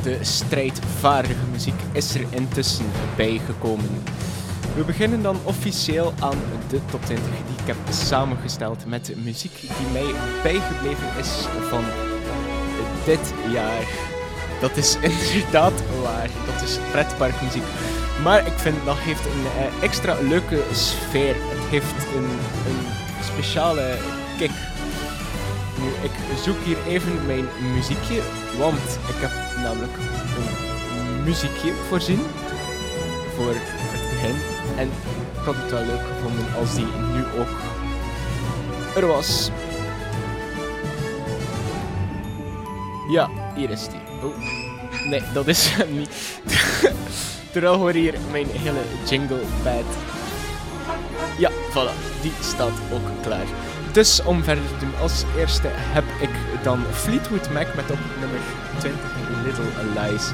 De 0.03 0.19
strijdvaardige 0.21 1.47
muziek 1.47 1.81
is 1.93 2.15
er 2.15 2.33
intussen 2.33 2.87
bijgekomen. 3.17 4.03
We 4.77 4.85
beginnen 4.85 5.23
dan 5.23 5.37
officieel 5.45 6.13
aan 6.21 6.39
de 6.69 6.81
top 6.91 7.03
20 7.03 7.27
die 7.27 7.59
ik 7.61 7.67
heb 7.67 7.77
samengesteld 7.91 8.87
met 8.87 9.17
muziek 9.25 9.61
die 9.61 9.87
mij 9.93 10.13
bijgebleven 10.43 11.19
is 11.19 11.47
van 11.69 11.85
dit 13.05 13.35
jaar. 13.53 14.13
Dat 14.61 14.77
is 14.77 14.95
inderdaad 14.95 15.83
waar. 16.03 16.31
Dat 16.47 16.63
is 16.63 16.79
pretparkmuziek. 16.93 17.65
Maar 18.25 18.47
ik 18.47 18.59
vind 18.59 18.85
dat 18.85 18.97
heeft 18.99 19.25
een 19.25 19.47
eh, 19.59 19.83
extra 19.83 20.17
leuke 20.21 20.63
sfeer. 20.73 21.35
Het 21.35 21.69
heeft 21.71 22.07
een, 22.15 22.31
een 22.69 22.81
speciale 23.25 23.97
kick. 24.39 24.51
Nu, 25.81 25.89
ik 26.03 26.11
zoek 26.45 26.57
hier 26.65 26.77
even 26.87 27.27
mijn 27.27 27.47
muziekje, 27.75 28.21
want 28.59 28.99
ik 29.09 29.15
heb 29.17 29.31
namelijk 29.63 29.93
een 29.97 31.23
muziekje 31.25 31.73
voorzien 31.89 32.21
voor 33.37 33.53
het 33.55 34.11
begin. 34.11 34.37
En 34.77 34.87
ik 35.39 35.45
had 35.45 35.55
het 35.57 35.71
wel 35.71 35.85
leuk 35.85 36.07
gevonden 36.07 36.55
als 36.59 36.75
die 36.75 36.87
nu 37.13 37.25
ook 37.41 37.57
er 38.97 39.07
was. 39.07 39.51
Ja, 43.09 43.31
hier 43.55 43.71
is 43.71 43.89
die. 43.89 44.01
Oh. 44.23 44.37
Nee, 45.09 45.23
dat 45.33 45.47
is 45.47 45.69
hem 45.69 45.99
niet. 45.99 46.11
Terwijl 47.55 47.75
hoor 47.75 47.93
hier 47.93 48.15
mijn 48.31 48.47
hele 48.51 48.81
jingle 49.09 49.41
pad. 49.63 49.89
Ja, 51.39 51.51
voilà. 51.51 51.95
Die 52.23 52.33
staat 52.41 52.79
ook 52.93 53.23
klaar. 53.23 53.47
Dus 53.93 54.23
om 54.23 54.43
verder 54.43 54.65
te 54.65 54.85
doen, 54.85 54.95
als 55.03 55.25
eerste 55.39 55.69
heb 55.71 56.05
ik 56.21 56.31
dan 56.63 56.83
Fleetwood 56.93 57.51
Mac 57.51 57.67
met 57.75 57.91
op 57.91 57.99
nummer 58.21 58.39
20 58.79 59.01
Little 59.45 59.65
Lies. 59.95 60.31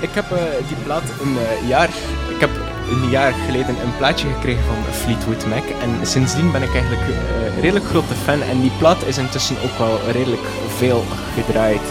Ik 0.00 0.10
heb 0.14 0.32
eh, 0.32 0.38
die 0.68 0.76
plaat 0.84 1.02
een 1.22 1.36
eh, 1.38 1.68
jaar... 1.68 1.88
Ik 2.34 2.40
heb 2.40 2.50
een 2.90 3.10
jaar 3.10 3.32
geleden 3.32 3.80
een 3.82 3.96
plaatje 3.96 4.28
gekregen 4.28 4.64
van 4.64 4.94
Fleetwood 4.94 5.46
Mac. 5.46 5.64
En 5.82 6.06
sindsdien 6.06 6.52
ben 6.52 6.62
ik 6.62 6.72
eigenlijk 6.72 7.02
eh, 7.02 7.60
redelijk 7.60 7.86
grote 7.86 8.14
fan. 8.14 8.42
En 8.42 8.60
die 8.60 8.72
plaat 8.78 9.06
is 9.06 9.18
intussen 9.18 9.56
ook 9.64 9.78
wel 9.78 9.98
redelijk 10.10 10.46
veel 10.76 11.04
gedraaid. 11.34 11.82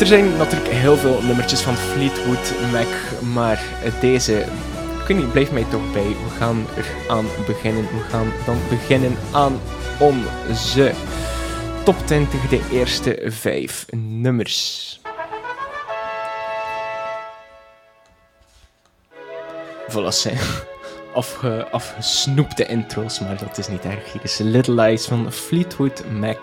Er 0.00 0.06
zijn 0.06 0.36
natuurlijk 0.36 0.72
heel 0.72 0.96
veel 0.96 1.22
nummertjes 1.22 1.60
van 1.60 1.76
Fleetwood 1.76 2.52
Mac, 2.72 3.22
maar 3.32 3.62
deze, 4.00 4.38
ik 5.00 5.06
weet 5.06 5.16
niet, 5.16 5.32
blijft 5.32 5.52
mij 5.52 5.64
toch 5.70 5.92
bij. 5.92 6.02
We 6.02 6.30
gaan 6.38 6.66
er 6.76 6.86
aan 7.08 7.26
beginnen. 7.46 7.82
We 7.82 8.00
gaan 8.08 8.32
dan 8.46 8.58
beginnen 8.68 9.16
aan 9.32 9.60
onze 9.98 10.92
top 11.84 11.96
20, 12.06 12.48
de 12.48 12.60
eerste 12.72 13.22
vijf 13.24 13.86
nummers. 13.96 15.00
Voilà, 19.90 20.08
zijn 20.08 20.38
afge, 21.14 21.68
afgesnoepte 21.70 22.66
intro's, 22.66 23.20
maar 23.20 23.38
dat 23.38 23.58
is 23.58 23.68
niet 23.68 23.84
erg. 23.84 24.12
Hier 24.12 24.22
is 24.24 24.38
Little 24.38 24.74
Lies 24.74 25.06
van 25.06 25.32
Fleetwood 25.32 26.04
Mac. 26.10 26.38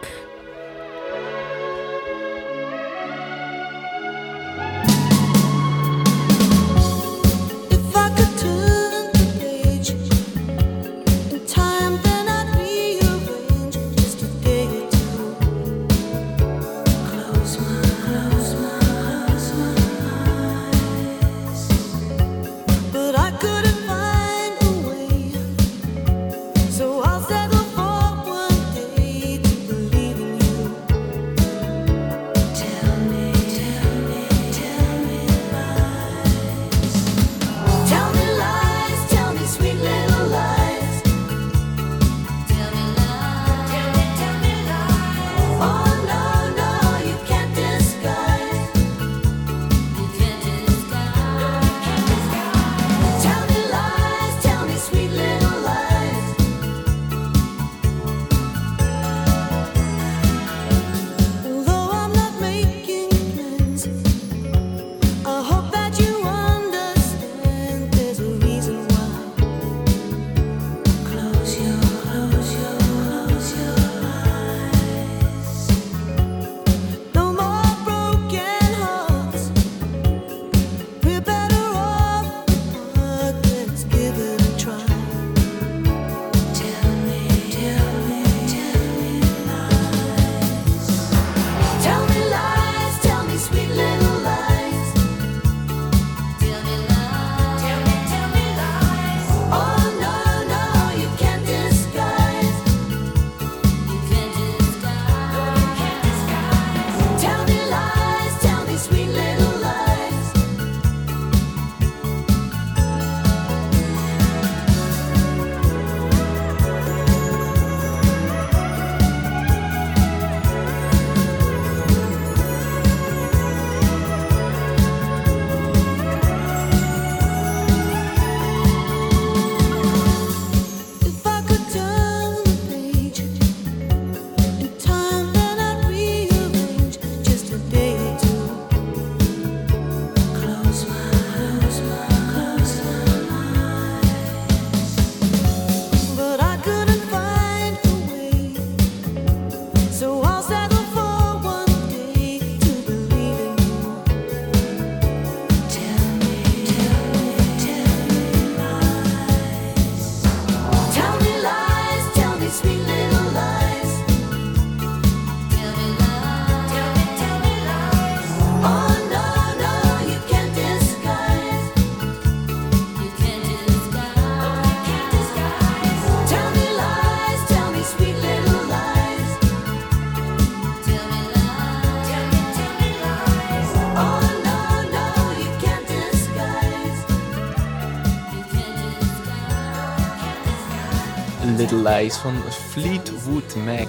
Van 191.84 192.36
Fleetwood 192.52 193.56
Mac. 193.56 193.88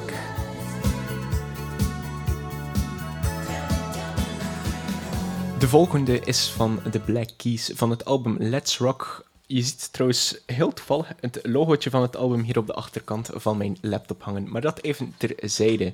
De 5.59 5.69
volgende 5.69 6.21
is 6.21 6.53
van 6.57 6.81
The 6.91 6.99
Black 6.99 7.29
Keys 7.37 7.71
van 7.75 7.91
het 7.91 8.05
album 8.05 8.37
Let's 8.39 8.79
Rock. 8.79 9.25
Je 9.47 9.63
ziet 9.63 9.93
trouwens 9.93 10.39
heel 10.47 10.73
toevallig 10.73 11.13
het 11.21 11.39
logootje 11.43 11.91
van 11.91 12.03
het 12.03 12.17
album 12.17 12.41
hier 12.41 12.59
op 12.59 12.67
de 12.67 12.75
achterkant 12.75 13.31
van 13.35 13.57
mijn 13.57 13.77
laptop 13.81 14.23
hangen. 14.23 14.51
Maar 14.51 14.61
dat 14.61 14.81
even 14.83 15.15
terzijde. 15.17 15.85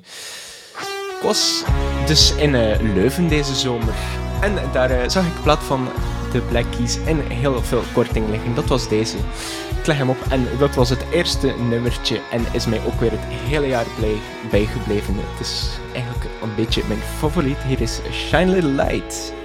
Ik 1.17 1.21
was 1.23 1.65
dus 2.07 2.35
in 2.35 2.55
eh, 2.55 2.81
Leuven 2.95 3.29
deze 3.29 3.55
zomer. 3.55 3.95
En 4.41 4.73
daar 4.73 4.91
eh, 4.91 5.09
zag 5.09 5.27
ik 5.27 5.43
plaat 5.43 5.63
van 5.63 5.89
The 6.33 6.41
Black 6.41 6.67
Keys 6.77 6.97
in 6.97 7.19
heel 7.19 7.63
veel 7.63 7.83
korting 7.93 8.29
liggen. 8.29 8.55
Dat 8.55 8.67
was 8.67 8.89
deze. 8.89 9.17
Ik 9.81 9.87
leg 9.87 9.97
hem 9.97 10.11
op 10.11 10.25
en 10.29 10.47
dat 10.59 10.75
was 10.75 10.91
het 10.91 11.05
eerste 11.11 11.55
nummertje. 11.69 12.21
En 12.31 12.45
is 12.53 12.67
mij 12.67 12.81
ook 12.87 13.01
weer 13.01 13.11
het 13.11 13.25
hele 13.25 13.67
jaar 13.67 13.87
blij 13.99 14.17
bijgebleven. 14.51 15.15
Het 15.17 15.41
is 15.41 15.79
eigenlijk 15.93 16.25
een 16.43 16.55
beetje 16.55 16.83
mijn 16.89 17.01
favoriet. 17.01 17.59
Hier 17.59 17.81
is 17.81 18.01
Shine 18.13 18.47
Little 18.51 18.71
Light. 18.71 19.40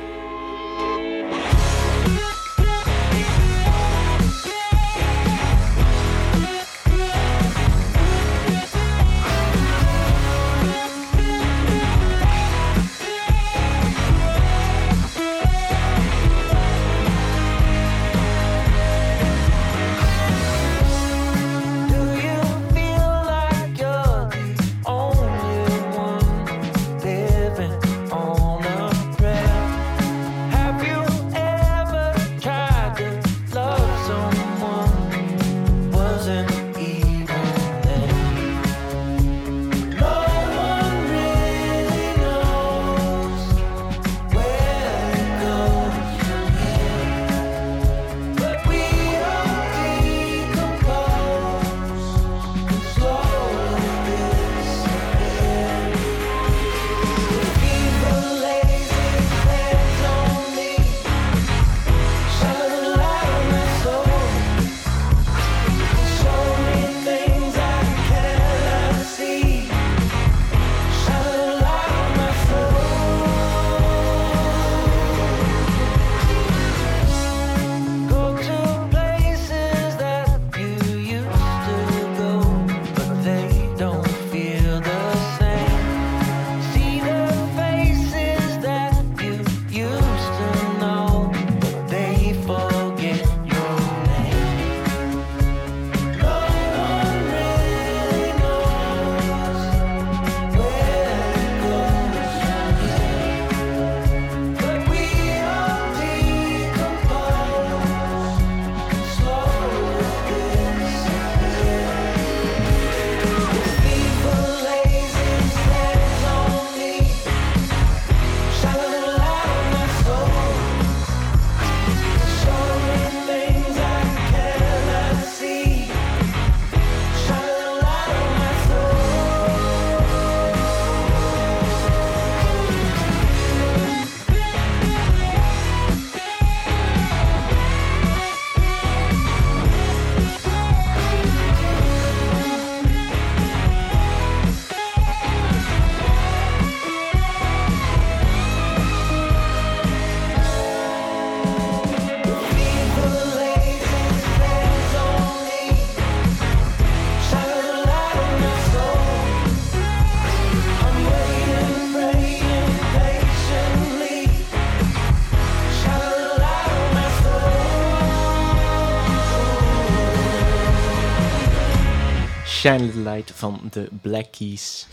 Shine 172.66 172.94
Light 172.94 173.32
van 173.36 173.60
de 173.72 173.88
Black 174.02 174.32
Keys. 174.32 174.88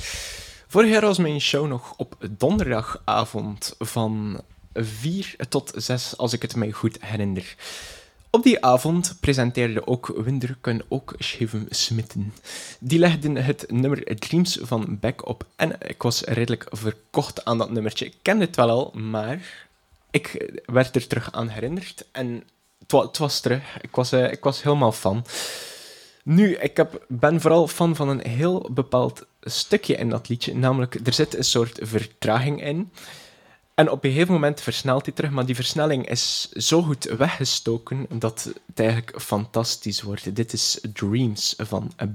Vorig 0.66 0.90
jaar 0.90 1.01
was 1.01 1.19
mijn 1.19 1.40
show 1.40 1.66
nog 1.66 1.94
op 1.97 2.16
donderdagavond 2.31 3.74
van 3.78 4.40
4 4.74 5.36
tot 5.49 5.73
6, 5.77 6.16
als 6.16 6.32
ik 6.32 6.43
het 6.43 6.57
mij 6.57 6.70
goed 6.70 6.97
herinner. 7.01 7.55
Op 8.31 8.43
die 8.43 8.65
avond 8.65 9.16
presenteerde 9.20 9.86
ook 9.86 10.12
Winder 10.16 10.57
kan 10.61 10.82
ook 10.89 11.15
Scheven 11.19 11.66
smitten. 11.70 12.35
Die 12.78 12.99
legden 12.99 13.36
het 13.36 13.65
nummer 13.70 14.19
Dreams 14.19 14.59
van 14.62 14.99
Beck 15.01 15.28
op 15.28 15.47
en 15.57 15.77
ik 15.81 16.03
was 16.03 16.20
redelijk 16.20 16.66
verkocht 16.70 17.44
aan 17.44 17.59
dat 17.59 17.70
nummertje. 17.70 18.07
Ik 18.07 18.15
kende 18.23 18.44
het 18.44 18.57
wel 18.57 18.70
al, 18.70 18.90
maar 18.94 19.69
ik 20.11 20.53
werd 20.65 20.97
er 20.97 21.07
terug 21.07 21.32
aan 21.32 21.49
herinnerd 21.49 22.05
en 22.11 22.43
het 22.86 23.19
was 23.19 23.40
terug. 23.40 23.62
Ik 23.81 23.94
was, 23.94 24.12
eh, 24.12 24.32
ik 24.32 24.44
was 24.44 24.62
helemaal 24.62 24.93
fan. 24.93 25.24
Nu, 26.23 26.57
ik 26.57 26.77
heb, 26.77 27.05
ben 27.09 27.40
vooral 27.40 27.69
fan 27.69 27.97
van 27.97 28.09
een 28.09 28.27
heel 28.28 28.69
bepaald 28.70 29.27
stukje 29.40 29.97
in 29.97 30.09
dat 30.09 30.28
liedje. 30.28 30.55
Namelijk, 30.55 30.94
er 31.05 31.12
zit 31.12 31.36
een 31.36 31.44
soort 31.44 31.78
vertraging 31.82 32.62
in. 32.65 32.90
En 33.74 33.90
op 33.90 34.05
een 34.05 34.11
gegeven 34.11 34.32
moment 34.32 34.61
versnelt 34.61 35.07
hij 35.07 35.15
terug, 35.15 35.31
maar 35.31 35.47
die 35.47 35.55
versnelling 35.55 36.09
is 36.09 36.51
zo 36.51 36.82
goed 36.82 37.05
weggestoken 37.05 38.07
dat 38.09 38.43
het 38.66 38.81
eigenlijk 38.81 39.20
fantastisch 39.20 40.03
wordt. 40.03 40.36
Dit 40.36 40.53
is 40.53 40.78
Dreams 40.93 41.55
van 41.59 41.93
A 42.03 42.07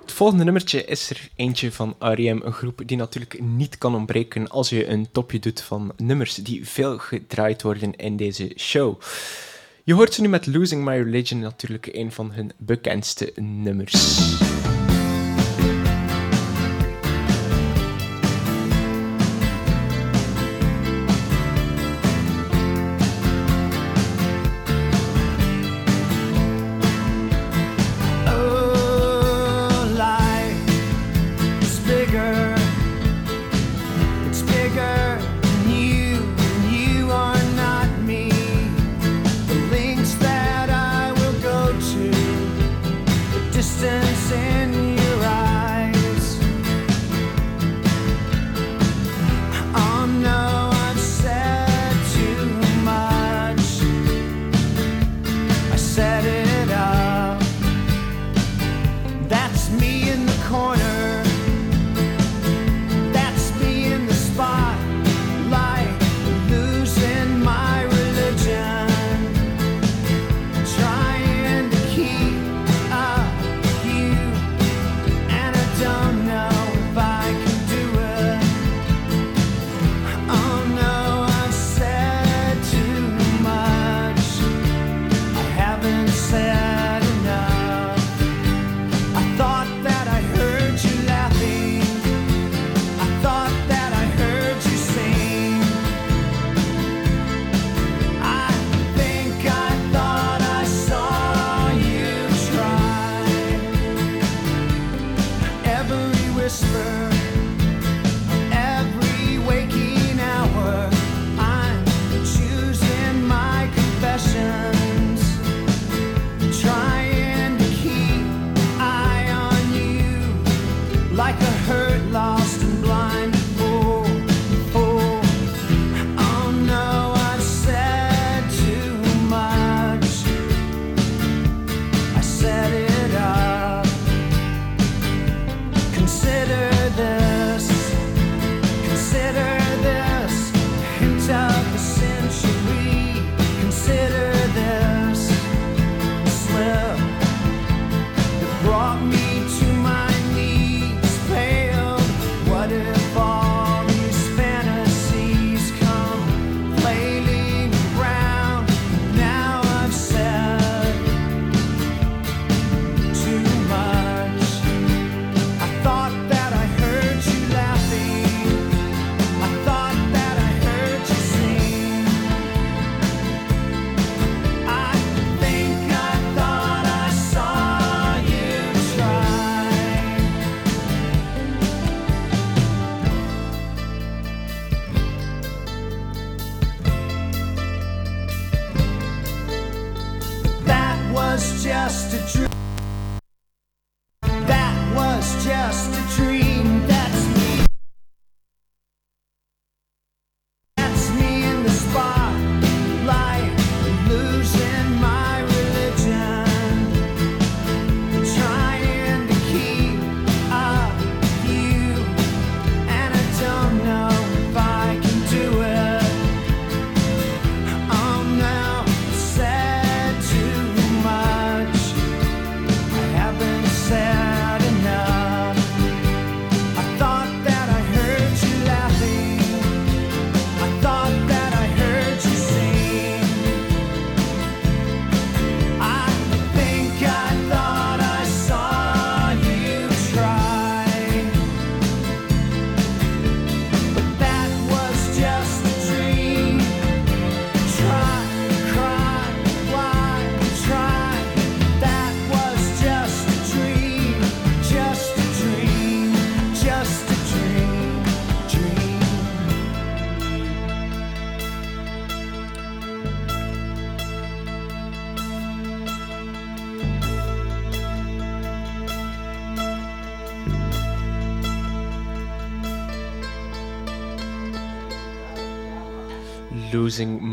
Het 0.00 0.12
volgende 0.12 0.44
nummertje 0.44 0.84
is 0.84 1.10
er 1.10 1.28
eentje 1.36 1.72
van 1.72 1.94
R.E.M., 1.98 2.40
een 2.44 2.52
groep 2.52 2.80
die 2.86 2.96
natuurlijk 2.96 3.40
niet 3.40 3.78
kan 3.78 3.94
ontbreken 3.94 4.48
als 4.48 4.68
je 4.68 4.86
een 4.86 5.08
topje 5.12 5.38
doet 5.38 5.60
van 5.60 5.92
nummers 5.96 6.34
die 6.34 6.68
veel 6.68 6.98
gedraaid 6.98 7.62
worden 7.62 7.96
in 7.96 8.16
deze 8.16 8.52
show. 8.56 9.00
Je 9.84 9.94
hoort 9.94 10.14
ze 10.14 10.20
nu 10.20 10.28
met 10.28 10.46
Losing 10.46 10.84
My 10.84 10.96
Religion, 10.96 11.40
natuurlijk 11.40 11.86
een 11.86 12.12
van 12.12 12.32
hun 12.32 12.52
bekendste 12.58 13.32
nummers. 13.36 14.20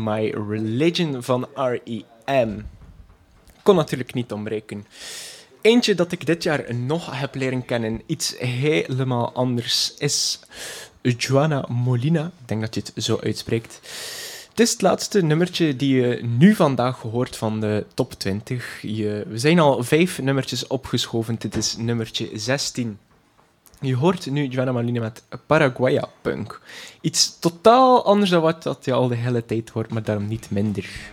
My 0.02 0.34
Religion 0.48 1.22
van 1.22 1.48
R.E.M. 1.54 2.58
Kon 3.62 3.76
natuurlijk 3.76 4.14
niet 4.14 4.32
ontbreken. 4.32 4.86
Eentje 5.60 5.94
dat 5.94 6.12
ik 6.12 6.26
dit 6.26 6.42
jaar 6.42 6.74
nog 6.74 7.20
heb 7.20 7.34
leren 7.34 7.64
kennen, 7.64 8.02
iets 8.06 8.34
helemaal 8.38 9.32
anders, 9.32 9.94
is 9.98 10.40
Joana 11.02 11.64
Molina. 11.68 12.24
Ik 12.24 12.48
denk 12.48 12.60
dat 12.60 12.74
je 12.74 12.80
het 12.80 13.04
zo 13.04 13.18
uitspreekt. 13.22 13.80
Het 14.50 14.60
is 14.60 14.70
het 14.70 14.82
laatste 14.82 15.22
nummertje 15.22 15.76
die 15.76 16.00
je 16.00 16.24
nu 16.24 16.54
vandaag 16.54 17.00
hoort 17.00 17.36
van 17.36 17.60
de 17.60 17.86
top 17.94 18.12
20. 18.12 18.78
Je, 18.82 19.24
we 19.28 19.38
zijn 19.38 19.58
al 19.58 19.82
vijf 19.82 20.18
nummertjes 20.18 20.66
opgeschoven. 20.66 21.36
Dit 21.38 21.56
is 21.56 21.76
nummertje 21.76 22.28
16. 22.34 22.98
Je 23.80 23.96
hoort 23.96 24.30
nu 24.30 24.46
Joanna 24.46 24.72
Molina 24.72 25.00
met 25.00 25.22
Paraguaya 25.46 26.08
Punk. 26.22 26.60
Iets 27.00 27.38
totaal 27.38 28.04
anders 28.04 28.30
dan 28.30 28.42
wat 28.42 28.62
dat 28.62 28.84
je 28.84 28.92
al 28.92 29.08
de 29.08 29.14
hele 29.14 29.44
tijd 29.46 29.70
hoort, 29.70 29.90
maar 29.90 30.02
daarom 30.02 30.28
niet 30.28 30.50
minder. 30.50 31.12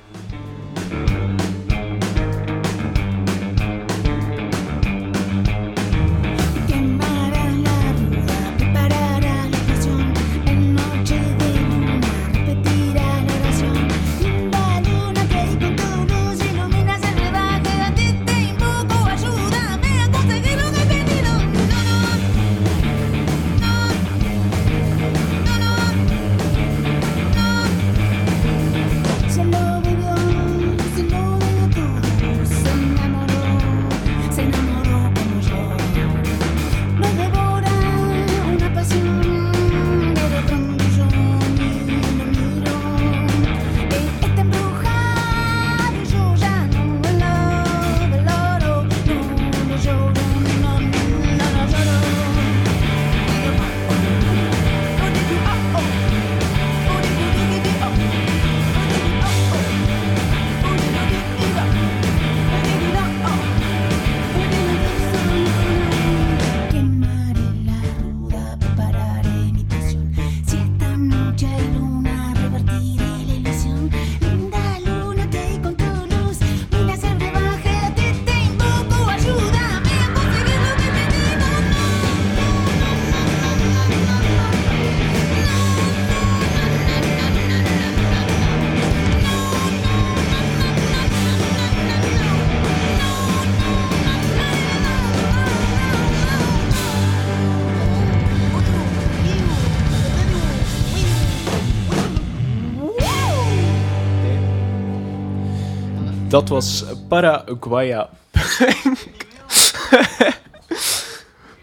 Dat 106.38 106.50
was 106.50 106.84
Paraguaya 107.08 108.10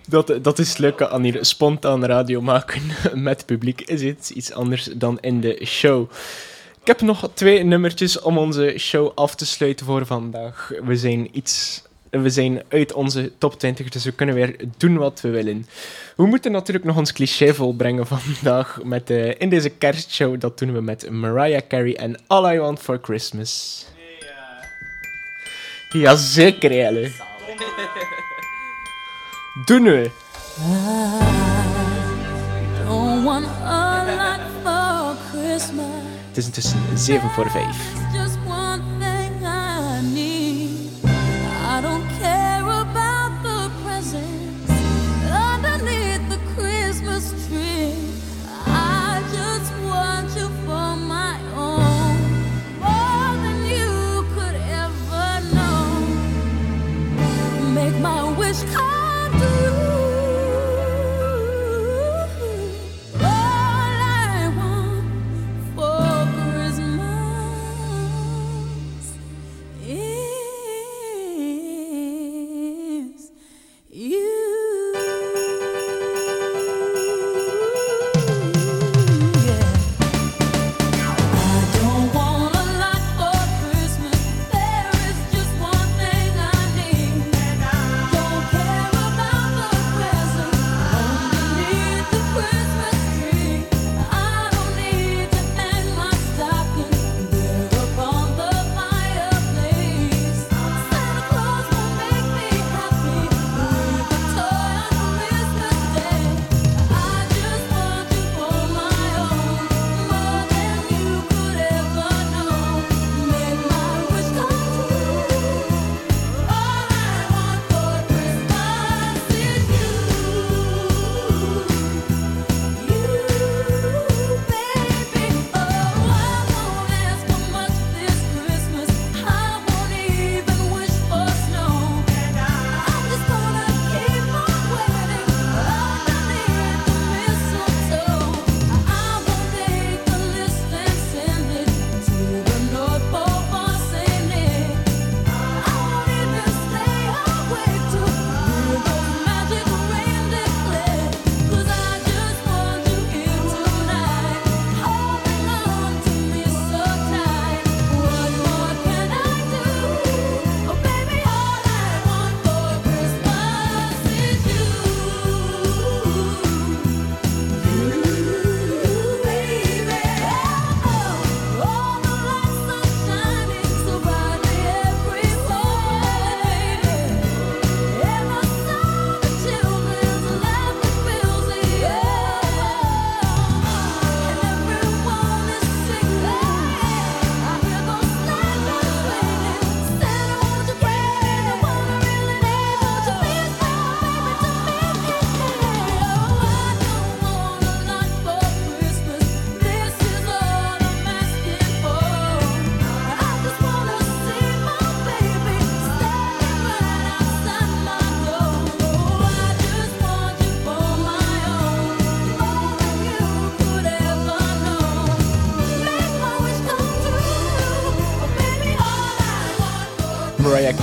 dat, 0.09 0.39
dat 0.43 0.59
is 0.59 0.69
het 0.69 0.79
leuke 0.79 1.09
aan 1.09 1.23
hier 1.23 1.45
spontaan 1.45 2.05
radio 2.05 2.41
maken 2.41 2.83
met 3.15 3.47
publiek. 3.47 3.81
Is 3.81 4.03
het 4.03 4.31
iets 4.31 4.53
anders 4.53 4.85
dan 4.85 5.19
in 5.21 5.41
de 5.41 5.61
show. 5.65 6.11
Ik 6.81 6.87
heb 6.87 7.01
nog 7.01 7.31
twee 7.35 7.65
nummertjes 7.65 8.21
om 8.21 8.39
onze 8.39 8.75
show 8.79 9.13
af 9.15 9.35
te 9.35 9.47
sluiten 9.47 9.87
voor 9.87 10.07
vandaag. 10.07 10.73
We 10.85 10.97
zijn 10.97 11.29
iets... 11.33 11.83
We 12.11 12.31
zijn 12.31 12.63
uit 12.69 12.93
onze 12.93 13.33
top 13.39 13.59
20, 13.59 13.89
dus 13.89 14.05
we 14.05 14.13
kunnen 14.13 14.35
weer 14.35 14.57
doen 14.77 14.97
wat 14.97 15.21
we 15.21 15.29
willen. 15.29 15.67
We 16.17 16.27
moeten 16.27 16.53
natuurlijk 16.53 16.85
nog 16.85 16.97
ons 16.97 17.13
cliché 17.13 17.55
volbrengen 17.55 18.07
vandaag 18.07 18.81
met, 18.83 19.11
eh, 19.11 19.41
in 19.41 19.49
deze 19.49 19.69
kerstshow. 19.69 20.41
Dat 20.41 20.59
doen 20.59 20.73
we 20.73 20.81
met 20.81 21.11
Mariah 21.11 21.63
Carey 21.69 21.97
en 21.97 22.17
All 22.27 22.55
I 22.55 22.59
Want 22.59 22.81
For 22.81 22.99
Christmas. 23.03 23.85
Jazeker, 25.95 26.73
Jelle. 26.73 27.11
For 34.63 35.17
Christmas. 35.33 35.87
Het 36.29 36.37
is 36.37 36.45
intussen 36.45 36.79
7 36.95 37.31
voor 37.31 37.51
5. 37.51 38.34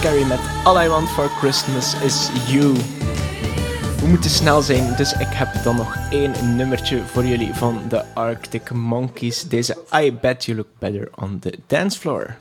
Carey 0.02 0.26
met 0.26 0.40
All 0.64 0.86
I 0.86 0.88
Want 0.88 1.10
For 1.10 1.30
Christmas 1.30 2.02
Is 2.02 2.30
You. 2.48 2.74
We 4.00 4.08
moeten 4.08 4.30
snel 4.30 4.62
zijn, 4.62 4.96
dus 4.96 5.14
ik 5.14 5.28
heb 5.30 5.64
dan 5.64 5.76
nog 5.76 5.96
één 6.10 6.56
nummertje 6.56 7.02
voor 7.06 7.26
jullie 7.26 7.54
van 7.54 7.82
de 7.90 8.04
Arctic 8.14 8.72
Monkeys. 8.72 9.44
Deze 9.44 9.78
I 9.96 10.14
Bet 10.14 10.46
You 10.46 10.58
Look 10.58 10.68
Better 10.80 11.10
on 11.16 11.40
the 11.40 11.60
Dance 11.68 12.00
Floor. 12.00 12.36